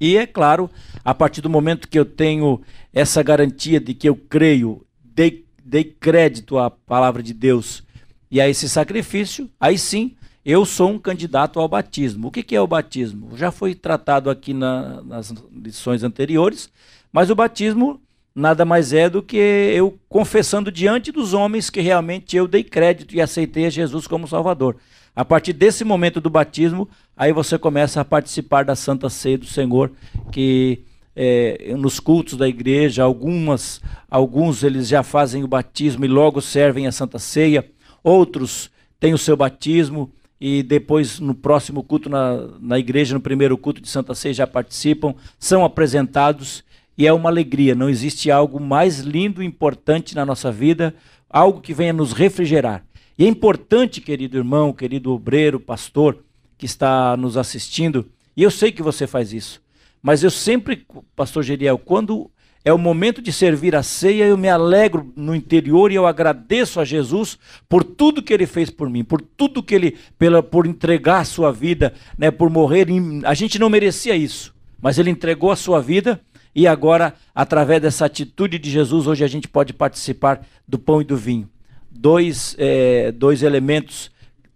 [0.00, 0.70] E é claro,
[1.04, 2.60] a partir do momento que eu tenho
[2.92, 7.82] essa garantia de que eu creio, dei, dei crédito à palavra de Deus
[8.30, 12.28] e a esse sacrifício, aí sim eu sou um candidato ao batismo.
[12.28, 13.36] O que, que é o batismo?
[13.36, 16.68] Já foi tratado aqui na, nas lições anteriores,
[17.12, 18.00] mas o batismo
[18.34, 23.14] nada mais é do que eu confessando diante dos homens que realmente eu dei crédito
[23.14, 24.76] e aceitei a Jesus como Salvador.
[25.16, 29.46] A partir desse momento do batismo, aí você começa a participar da Santa Ceia do
[29.46, 29.92] Senhor,
[30.32, 36.40] que é, nos cultos da igreja, algumas, alguns eles já fazem o batismo e logo
[36.40, 37.64] servem a Santa Ceia,
[38.02, 43.56] outros têm o seu batismo e depois no próximo culto na, na igreja, no primeiro
[43.56, 46.64] culto de Santa Ceia já participam, são apresentados
[46.98, 47.74] e é uma alegria.
[47.76, 50.92] Não existe algo mais lindo e importante na nossa vida,
[51.30, 52.84] algo que venha nos refrigerar.
[53.16, 56.18] E é importante, querido irmão, querido obreiro, pastor
[56.58, 59.62] que está nos assistindo, e eu sei que você faz isso,
[60.02, 62.30] mas eu sempre, pastor Geriel, quando
[62.64, 66.80] é o momento de servir a ceia, eu me alegro no interior e eu agradeço
[66.80, 70.66] a Jesus por tudo que ele fez por mim, por tudo que ele, pela, por
[70.66, 72.86] entregar a sua vida, né, por morrer.
[73.24, 76.20] A gente não merecia isso, mas ele entregou a sua vida
[76.54, 81.04] e agora, através dessa atitude de Jesus, hoje a gente pode participar do pão e
[81.04, 81.48] do vinho.
[81.94, 84.10] Dois, é, dois elementos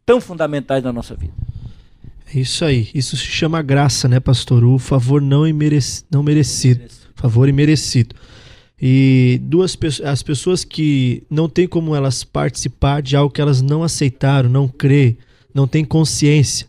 [0.04, 1.32] tão fundamentais na nossa vida.
[2.34, 2.88] É isso aí.
[2.94, 4.64] Isso se chama graça, né, pastor?
[4.64, 6.82] O favor não, imerec não merecido.
[7.14, 8.14] Favor imerecido.
[8.80, 13.82] E duas as pessoas que não tem como elas participar de algo que elas não
[13.82, 15.16] aceitaram, não crê,
[15.52, 16.68] não tem consciência.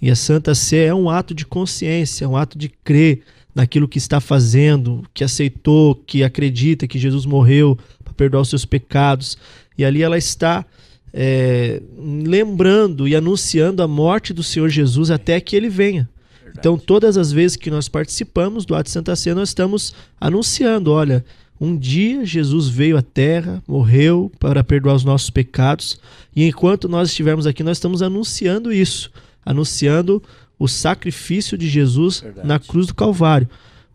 [0.00, 3.22] E a Santa Sé é um ato de consciência, é um ato de crer,
[3.58, 8.64] naquilo que está fazendo, que aceitou, que acredita que Jesus morreu para perdoar os seus
[8.64, 9.36] pecados.
[9.78, 10.66] E ali ela está
[11.12, 16.08] é, lembrando e anunciando a morte do Senhor Jesus até que ele venha.
[16.42, 16.58] Verdade.
[16.58, 20.90] Então, todas as vezes que nós participamos do Ato de Santa Ceia, nós estamos anunciando:
[20.90, 21.24] olha,
[21.60, 25.98] um dia Jesus veio à terra, morreu para perdoar os nossos pecados,
[26.34, 29.10] e enquanto nós estivermos aqui, nós estamos anunciando isso,
[29.44, 30.22] anunciando
[30.58, 32.46] o sacrifício de Jesus Verdade.
[32.46, 33.48] na cruz do Calvário.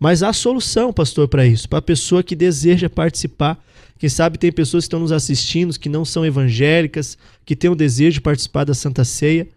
[0.03, 3.57] Mas há solução, pastor, para isso, para a pessoa que deseja participar.
[3.97, 7.75] Quem sabe tem pessoas que estão nos assistindo que não são evangélicas, que têm o
[7.75, 9.47] desejo de participar da Santa Ceia.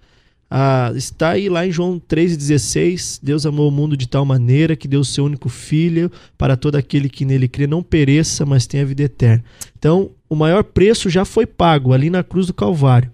[0.49, 4.87] Ah, está aí lá em João 3,16: Deus amou o mundo de tal maneira que
[4.87, 8.87] deu o seu único filho para todo aquele que nele crê não pereça, mas tenha
[8.87, 9.43] vida eterna.
[9.77, 13.11] Então, o maior preço já foi pago ali na cruz do Calvário.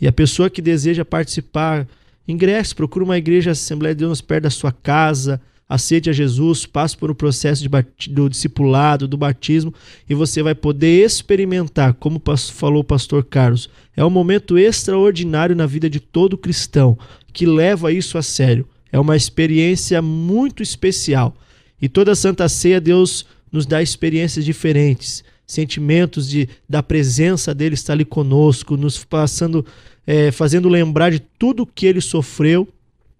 [0.00, 1.86] E a pessoa que deseja participar
[2.26, 5.40] Ingresse, procure uma igreja Assembleia de Deus perto da sua casa,
[5.72, 9.72] aceite a Jesus, passe por um processo de do discipulado, do batismo,
[10.08, 12.20] e você vai poder experimentar, como
[12.52, 16.98] falou o pastor Carlos, é um momento extraordinário na vida de todo cristão
[17.32, 18.68] que leva isso a sério.
[18.92, 21.34] É uma experiência muito especial.
[21.80, 27.94] E toda Santa Ceia, Deus nos dá experiências diferentes, sentimentos de, da presença dele estar
[27.94, 29.64] ali conosco, nos passando
[30.06, 32.68] é, fazendo lembrar de tudo que ele sofreu,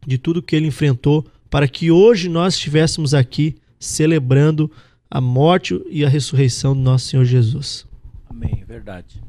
[0.06, 4.70] de tudo que ele enfrentou para que hoje nós estivéssemos aqui celebrando
[5.10, 7.86] a morte e a ressurreição do nosso Senhor Jesus.
[8.26, 9.22] Amém, verdade.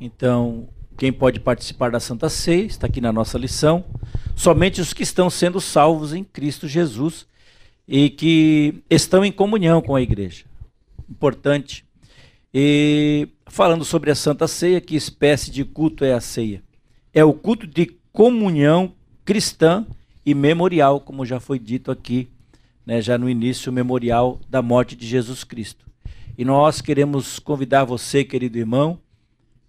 [0.00, 0.66] Então,
[0.96, 3.84] quem pode participar da Santa Ceia está aqui na nossa lição.
[4.34, 7.26] Somente os que estão sendo salvos em Cristo Jesus
[7.86, 10.46] e que estão em comunhão com a igreja.
[11.06, 11.84] Importante.
[12.54, 16.62] E falando sobre a Santa Ceia, que espécie de culto é a ceia?
[17.12, 19.86] É o culto de comunhão cristã
[20.26, 22.28] e memorial, como já foi dito aqui,
[22.84, 25.86] né, já no início, o memorial da morte de Jesus Cristo.
[26.36, 28.98] E nós queremos convidar você, querido irmão,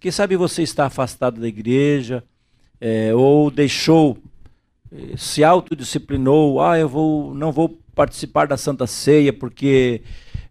[0.00, 2.24] quem sabe você está afastado da igreja,
[2.80, 4.18] é, ou deixou,
[4.92, 10.02] eh, se autodisciplinou, ah, eu vou, não vou participar da Santa Ceia porque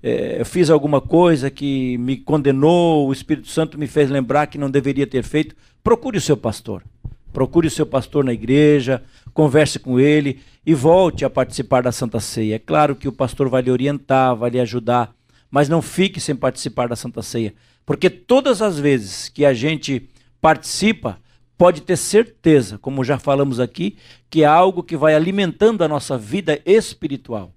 [0.03, 4.57] é, eu fiz alguma coisa que me condenou, o Espírito Santo me fez lembrar que
[4.57, 5.55] não deveria ter feito.
[5.83, 6.83] Procure o seu pastor.
[7.31, 9.03] Procure o seu pastor na igreja,
[9.37, 12.55] converse com ele e volte a participar da Santa Ceia.
[12.55, 15.13] É claro que o pastor vai lhe orientar, vai lhe ajudar,
[15.51, 17.53] mas não fique sem participar da Santa Ceia,
[17.85, 20.09] porque todas as vezes que a gente
[20.41, 21.19] participa,
[21.55, 23.95] pode ter certeza, como já falamos aqui,
[24.27, 27.53] que é algo que vai alimentando a nossa vida espiritual.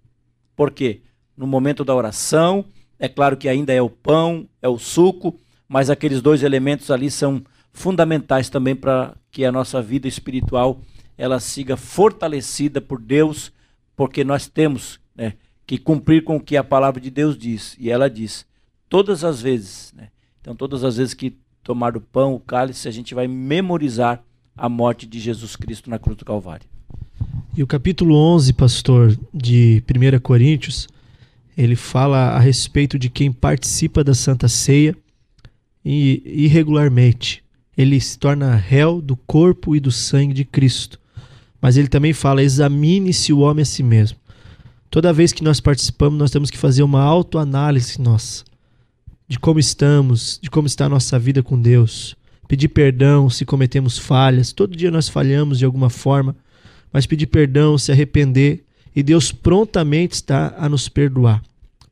[0.55, 1.01] Por quê?
[1.35, 2.67] No momento da oração,
[2.99, 5.35] é claro que ainda é o pão, é o suco,
[5.67, 10.79] mas aqueles dois elementos ali são fundamentais também para que a nossa vida espiritual
[11.21, 13.53] ela siga fortalecida por Deus,
[13.95, 15.35] porque nós temos né,
[15.67, 17.77] que cumprir com o que a palavra de Deus diz.
[17.79, 18.47] E ela diz,
[18.89, 20.09] todas as vezes, né,
[20.41, 24.25] então todas as vezes que tomar o pão, o cálice, a gente vai memorizar
[24.57, 26.67] a morte de Jesus Cristo na cruz do Calvário.
[27.55, 30.89] E o capítulo 11, pastor, de 1 Coríntios,
[31.55, 34.97] ele fala a respeito de quem participa da Santa Ceia
[35.85, 37.45] e irregularmente.
[37.77, 40.99] Ele se torna réu do corpo e do sangue de Cristo.
[41.61, 44.19] Mas ele também fala: examine-se o homem a si mesmo.
[44.91, 48.45] Toda vez que nós participamos, nós temos que fazer uma autoanálise nossa
[49.31, 52.17] de como estamos, de como está a nossa vida com Deus.
[52.49, 54.53] Pedir perdão se cometemos falhas.
[54.53, 56.35] Todo dia nós falhamos de alguma forma,
[56.93, 61.41] mas pedir perdão, se arrepender, e Deus prontamente está a nos perdoar.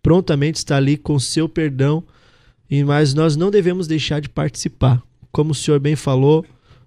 [0.02, 2.02] Prontamente está ali com seu perdão,
[2.84, 5.00] mas nós não devemos deixar de participar.
[5.30, 6.44] Como o senhor bem falou,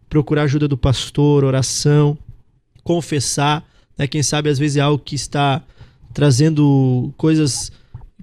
[0.10, 2.18] procurar ajuda do pastor, oração,
[2.84, 3.64] confessar,
[3.98, 4.08] né?
[4.08, 5.62] quem sabe às vezes é algo que está
[6.14, 7.72] trazendo coisas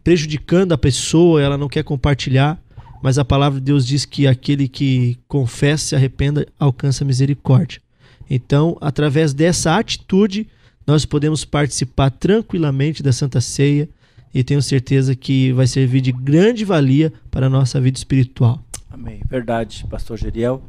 [0.02, 2.58] prejudicando a pessoa, ela não quer compartilhar,
[3.02, 7.80] mas a palavra de Deus diz que aquele que confessa se arrependa alcança misericórdia.
[8.30, 10.48] Então, através dessa atitude,
[10.86, 13.88] nós podemos participar tranquilamente da Santa Ceia
[14.32, 18.62] e tenho certeza que vai servir de grande valia para a nossa vida espiritual.
[18.90, 19.20] Amém.
[19.28, 20.62] Verdade, pastor Geriel.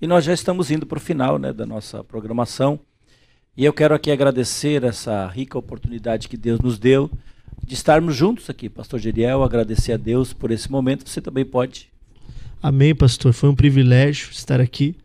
[0.00, 2.80] E nós já estamos indo para o final né, da nossa programação.
[3.54, 7.10] E eu quero aqui agradecer essa rica oportunidade que Deus nos deu
[7.62, 8.68] de estarmos juntos aqui.
[8.68, 11.06] Pastor Geriel, agradecer a Deus por esse momento.
[11.06, 11.88] Você também pode.
[12.62, 13.34] Amém, pastor.
[13.34, 14.96] Foi um privilégio estar aqui.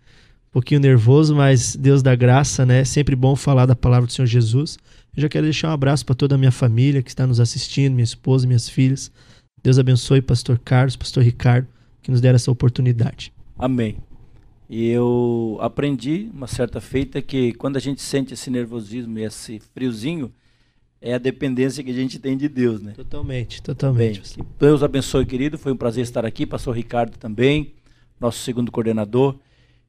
[0.50, 2.80] Um pouquinho nervoso, mas Deus dá graça, né?
[2.80, 4.78] É sempre bom falar da palavra do Senhor Jesus.
[5.16, 7.94] Eu já quero deixar um abraço para toda a minha família que está nos assistindo,
[7.94, 9.12] minha esposa, minhas filhas.
[9.62, 11.68] Deus abençoe pastor Carlos, pastor Ricardo,
[12.02, 13.34] que nos deram essa oportunidade.
[13.58, 13.98] Amém.
[14.70, 19.60] E eu aprendi uma certa feita que quando a gente sente esse nervosismo e esse
[19.74, 20.32] friozinho,
[21.02, 22.92] é a dependência que a gente tem de Deus, né?
[22.94, 24.22] Totalmente, totalmente.
[24.38, 25.58] Bem, Deus abençoe, querido.
[25.58, 26.46] Foi um prazer estar aqui.
[26.46, 27.74] Pastor Ricardo também,
[28.20, 29.36] nosso segundo coordenador.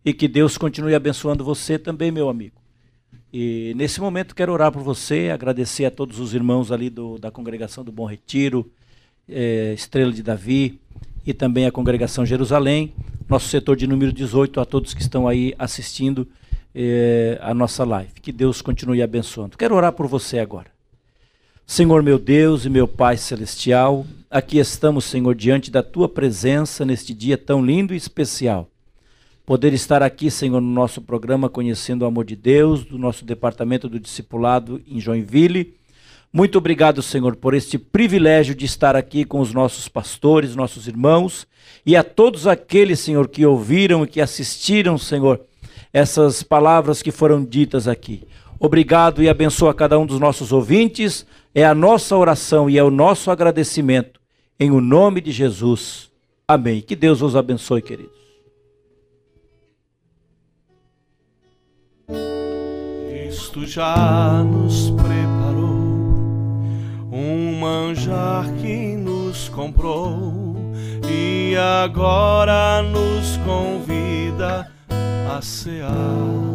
[0.05, 2.57] E que Deus continue abençoando você também, meu amigo.
[3.33, 7.31] E nesse momento quero orar por você, agradecer a todos os irmãos ali do, da
[7.31, 8.71] congregação do Bom Retiro,
[9.29, 10.81] é, Estrela de Davi
[11.29, 12.95] e também a congregação Jerusalém,
[13.29, 16.27] nosso setor de número 18, a todos que estão aí assistindo
[16.75, 18.15] é, a nossa live.
[18.23, 19.59] Que Deus continue abençoando.
[19.59, 20.69] Quero orar por você agora.
[21.67, 27.13] Senhor meu Deus e meu Pai celestial, aqui estamos, Senhor, diante da tua presença neste
[27.13, 28.71] dia tão lindo e especial.
[29.45, 33.87] Poder estar aqui, Senhor, no nosso programa Conhecendo o Amor de Deus, do nosso departamento
[33.87, 35.78] do discipulado em Joinville.
[36.33, 41.47] Muito obrigado, Senhor, por este privilégio de estar aqui com os nossos pastores, nossos irmãos
[41.87, 45.41] e a todos aqueles, Senhor, que ouviram e que assistiram, Senhor,
[45.93, 48.27] essas palavras que foram ditas aqui.
[48.61, 51.25] Obrigado e abençoa cada um dos nossos ouvintes
[51.55, 54.21] é a nossa oração e é o nosso agradecimento.
[54.61, 56.11] Em o nome de Jesus.
[56.47, 56.81] Amém.
[56.81, 58.19] Que Deus os abençoe, queridos.
[63.67, 64.91] Já nos
[67.69, 70.57] um manjar que nos comprou
[71.09, 74.67] e agora nos convida
[75.37, 76.49] a cear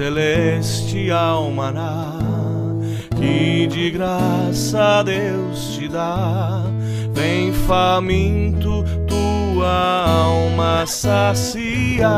[0.00, 2.18] celestial maná
[3.18, 6.62] que de graça Deus te dá.
[7.12, 12.08] Vem faminto tua alma saciar.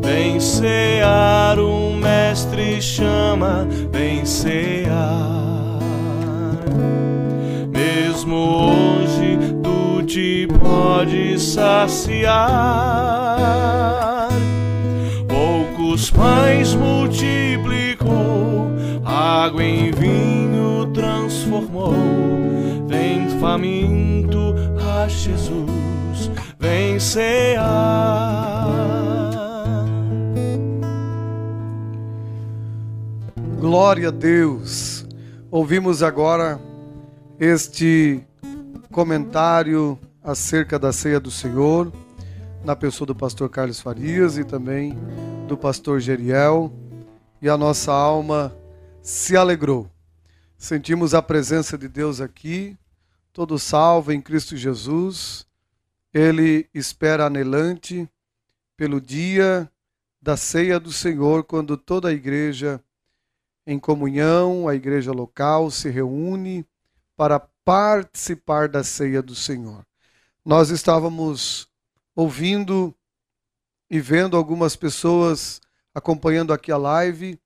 [0.00, 5.78] Vem cear, o mestre chama, vem cear.
[7.70, 12.30] Mesmo hoje tu te podes saciar.
[15.28, 18.70] Poucos pães multiplicou,
[19.04, 21.94] água em vinho transformou.
[22.88, 28.40] Vem faminto a Jesus, vem cear.
[33.70, 35.06] Glória a Deus.
[35.48, 36.60] Ouvimos agora
[37.38, 38.20] este
[38.90, 41.92] comentário acerca da ceia do Senhor,
[42.64, 44.98] na pessoa do pastor Carlos Farias e também
[45.46, 46.72] do pastor Geriel,
[47.40, 48.52] e a nossa alma
[49.00, 49.88] se alegrou.
[50.58, 52.76] Sentimos a presença de Deus aqui,
[53.32, 55.46] todo salvo em Cristo Jesus.
[56.12, 58.10] Ele espera anelante
[58.76, 59.70] pelo dia
[60.20, 62.82] da ceia do Senhor, quando toda a igreja
[63.66, 66.66] em comunhão, a igreja local se reúne
[67.16, 69.86] para participar da ceia do Senhor.
[70.44, 71.68] Nós estávamos
[72.14, 72.94] ouvindo
[73.90, 75.60] e vendo algumas pessoas
[75.94, 77.38] acompanhando aqui a live,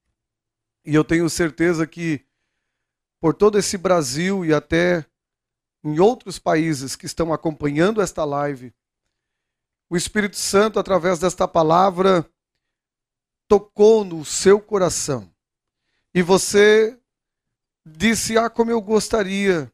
[0.84, 2.24] e eu tenho certeza que
[3.20, 5.04] por todo esse Brasil e até
[5.82, 8.72] em outros países que estão acompanhando esta live,
[9.88, 12.28] o Espírito Santo, através desta palavra,
[13.48, 15.33] tocou no seu coração
[16.14, 16.98] e você
[17.84, 19.70] disse: Ah, como eu gostaria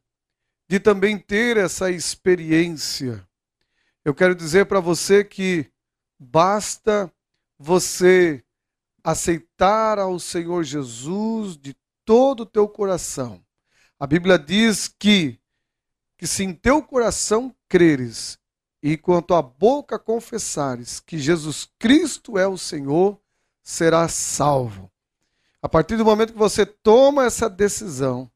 [0.70, 3.26] de também ter essa experiência.
[4.05, 5.68] Eu quero dizer para você que
[6.16, 7.12] basta
[7.59, 8.45] você
[9.03, 13.45] aceitar ao Senhor Jesus de todo o teu coração.
[13.99, 15.41] A Bíblia diz que
[16.16, 18.38] que se em teu coração creres
[18.82, 23.18] e quanto à boca confessares que Jesus Cristo é o Senhor,
[23.62, 24.93] serás salvo.
[25.62, 28.30] A partir do momento que você toma essa decisão,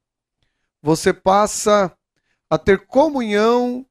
[0.83, 1.91] você passa
[2.51, 3.87] a ter comunhão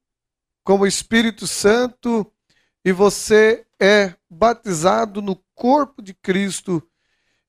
[0.64, 2.32] com o Espírito Santo
[2.86, 6.82] e você é batizado no corpo de Cristo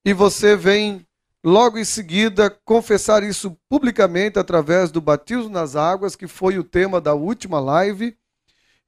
[0.04, 1.06] e você vem
[1.44, 7.00] logo em seguida confessar isso publicamente através do batismo nas águas, que foi o tema
[7.00, 8.16] da última live,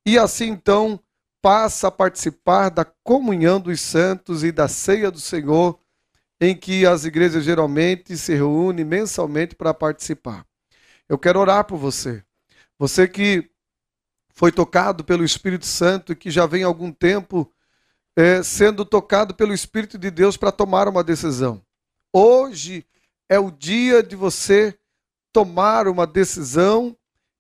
[0.07, 0.99] e assim então
[1.43, 5.79] passa a participar da comunhão dos santos e da ceia do Senhor
[6.41, 10.45] em que as igrejas geralmente se reúnem mensalmente para participar.
[11.09, 12.23] Eu quero orar por você.
[12.79, 13.51] Você que
[14.35, 17.51] foi tocado pelo Espírito Santo e que já vem algum tempo
[18.15, 21.63] é, sendo tocado pelo Espírito de Deus para tomar uma decisão.
[22.13, 22.87] Hoje
[23.29, 24.79] é o dia de você
[25.33, 26.97] tomar uma decisão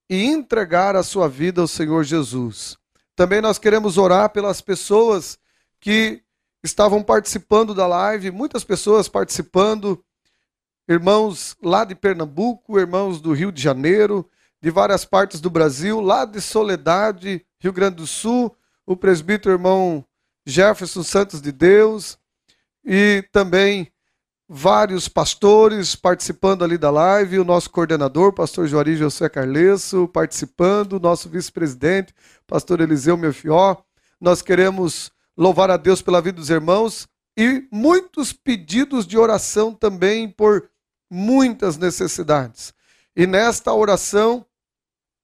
[0.08, 2.76] e entregar a sua vida ao Senhor Jesus.
[3.14, 5.38] Também nós queremos orar pelas pessoas
[5.80, 6.22] que
[6.66, 10.04] estavam participando da live, muitas pessoas participando,
[10.88, 14.28] irmãos lá de Pernambuco, irmãos do Rio de Janeiro,
[14.60, 18.54] de várias partes do Brasil, lá de Soledade, Rio Grande do Sul,
[18.84, 20.04] o presbítero irmão
[20.44, 22.18] Jefferson Santos de Deus
[22.84, 23.90] e também
[24.48, 31.00] vários pastores participando ali da live, o nosso coordenador, pastor Juari José Carlesso, participando, o
[31.00, 32.14] nosso vice-presidente,
[32.46, 33.76] pastor Eliseu Melfió.
[34.20, 40.28] Nós queremos louvar a Deus pela vida dos irmãos e muitos pedidos de oração também
[40.28, 40.70] por
[41.10, 42.72] muitas necessidades.
[43.14, 44.46] E nesta oração,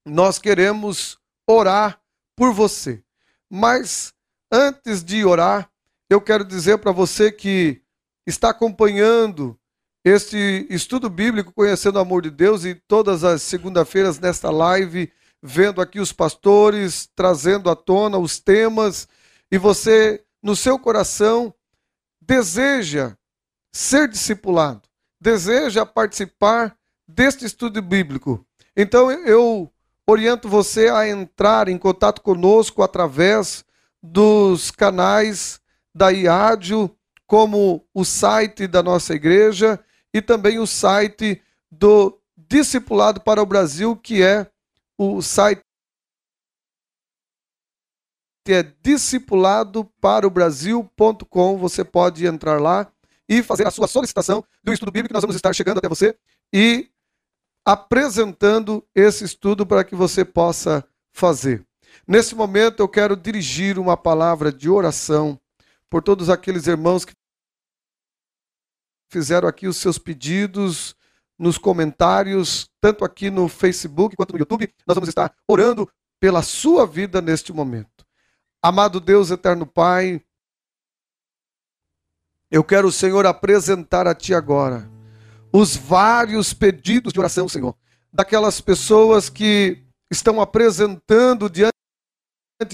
[0.07, 2.01] nós queremos orar
[2.37, 3.03] por você.
[3.51, 4.13] Mas
[4.51, 5.71] antes de orar,
[6.11, 7.81] eu quero dizer para você que
[8.27, 9.59] está acompanhando
[10.05, 15.81] este estudo bíblico, conhecendo o amor de Deus, e todas as segunda-feiras nesta live, vendo
[15.81, 19.09] aqui os pastores, trazendo à tona os temas
[19.53, 21.53] e você, no seu coração,
[22.19, 23.15] deseja
[23.71, 24.89] ser discipulado,
[25.21, 26.75] deseja participar
[27.07, 29.71] deste estudo bíblico, então eu
[30.07, 33.63] oriento você a entrar em contato conosco através
[34.03, 35.61] dos canais
[35.95, 36.91] da IADIO,
[37.27, 39.79] como o site da nossa igreja
[40.15, 44.47] e também o site do Discipulado para o Brasil, que é
[44.99, 45.63] o site
[48.51, 51.59] é discipulado para o Brasil.com.
[51.59, 52.91] Você pode entrar lá
[53.29, 55.15] e fazer a sua solicitação do estudo bíblico.
[55.15, 56.17] Nós vamos estar chegando até você
[56.53, 56.89] e
[57.65, 61.65] apresentando esse estudo para que você possa fazer.
[62.07, 65.39] Nesse momento, eu quero dirigir uma palavra de oração
[65.89, 67.13] por todos aqueles irmãos que
[69.09, 70.97] fizeram aqui os seus pedidos
[71.39, 74.73] nos comentários, tanto aqui no Facebook quanto no YouTube.
[74.87, 75.89] Nós vamos estar orando
[76.19, 78.02] pela sua vida neste momento.
[78.65, 80.23] Amado Deus, eterno Pai,
[82.49, 84.89] eu quero, Senhor, apresentar a Ti agora
[85.53, 87.75] os vários pedidos de oração, Senhor,
[88.13, 91.73] daquelas pessoas que estão apresentando diante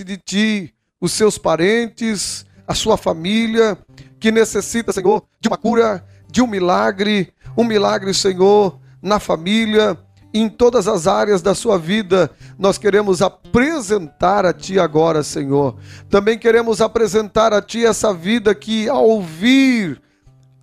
[0.04, 3.78] de Ti os seus parentes, a sua família,
[4.20, 9.98] que necessita, Senhor, de uma cura, de um milagre, um milagre, Senhor, na família,
[10.32, 12.30] em todas as áreas da sua vida.
[12.58, 15.76] Nós queremos apresentar a Ti agora, Senhor.
[16.08, 20.00] Também queremos apresentar a Ti essa vida que, ao ouvir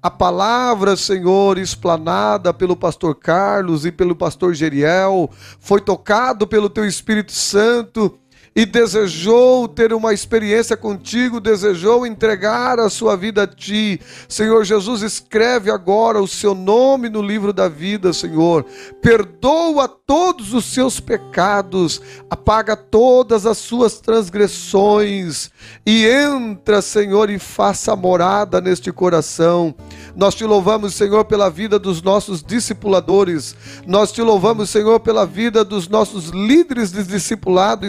[0.01, 6.85] a palavra, Senhor, explanada pelo pastor Carlos e pelo pastor Geriel, foi tocado pelo Teu
[6.85, 8.19] Espírito Santo
[8.55, 13.99] e desejou ter uma experiência contigo, desejou entregar a sua vida a ti.
[14.29, 18.65] Senhor Jesus, escreve agora o seu nome no livro da vida, Senhor.
[19.01, 25.51] Perdoa todos os seus pecados, apaga todas as suas transgressões
[25.85, 29.75] e entra, Senhor, e faça morada neste coração.
[30.15, 33.53] Nós te louvamos, Senhor, pela vida dos nossos discipuladores.
[33.85, 37.85] Nós te louvamos, Senhor, pela vida dos nossos líderes de discipulado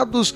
[0.00, 0.34] espalhados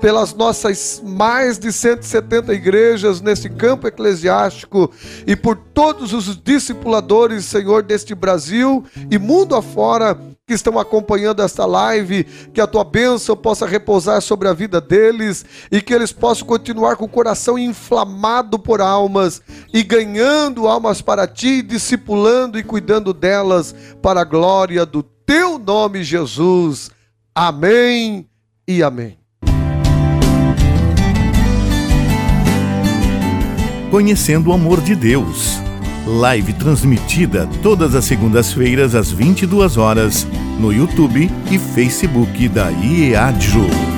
[0.00, 4.90] pelas nossas mais de 170 igrejas nesse campo eclesiástico
[5.26, 10.16] e por todos os discipuladores, Senhor, deste Brasil e mundo afora
[10.46, 15.44] que estão acompanhando esta live, que a tua bênção possa repousar sobre a vida deles
[15.72, 21.26] e que eles possam continuar com o coração inflamado por almas e ganhando almas para
[21.26, 26.90] ti, discipulando e cuidando delas para a glória do teu nome, Jesus.
[27.34, 28.28] Amém
[28.66, 29.16] e amém.
[33.90, 35.60] Conhecendo o amor de Deus.
[36.06, 40.26] Live transmitida todas as segundas-feiras às 22 horas
[40.60, 43.95] no YouTube e Facebook da IEADJU.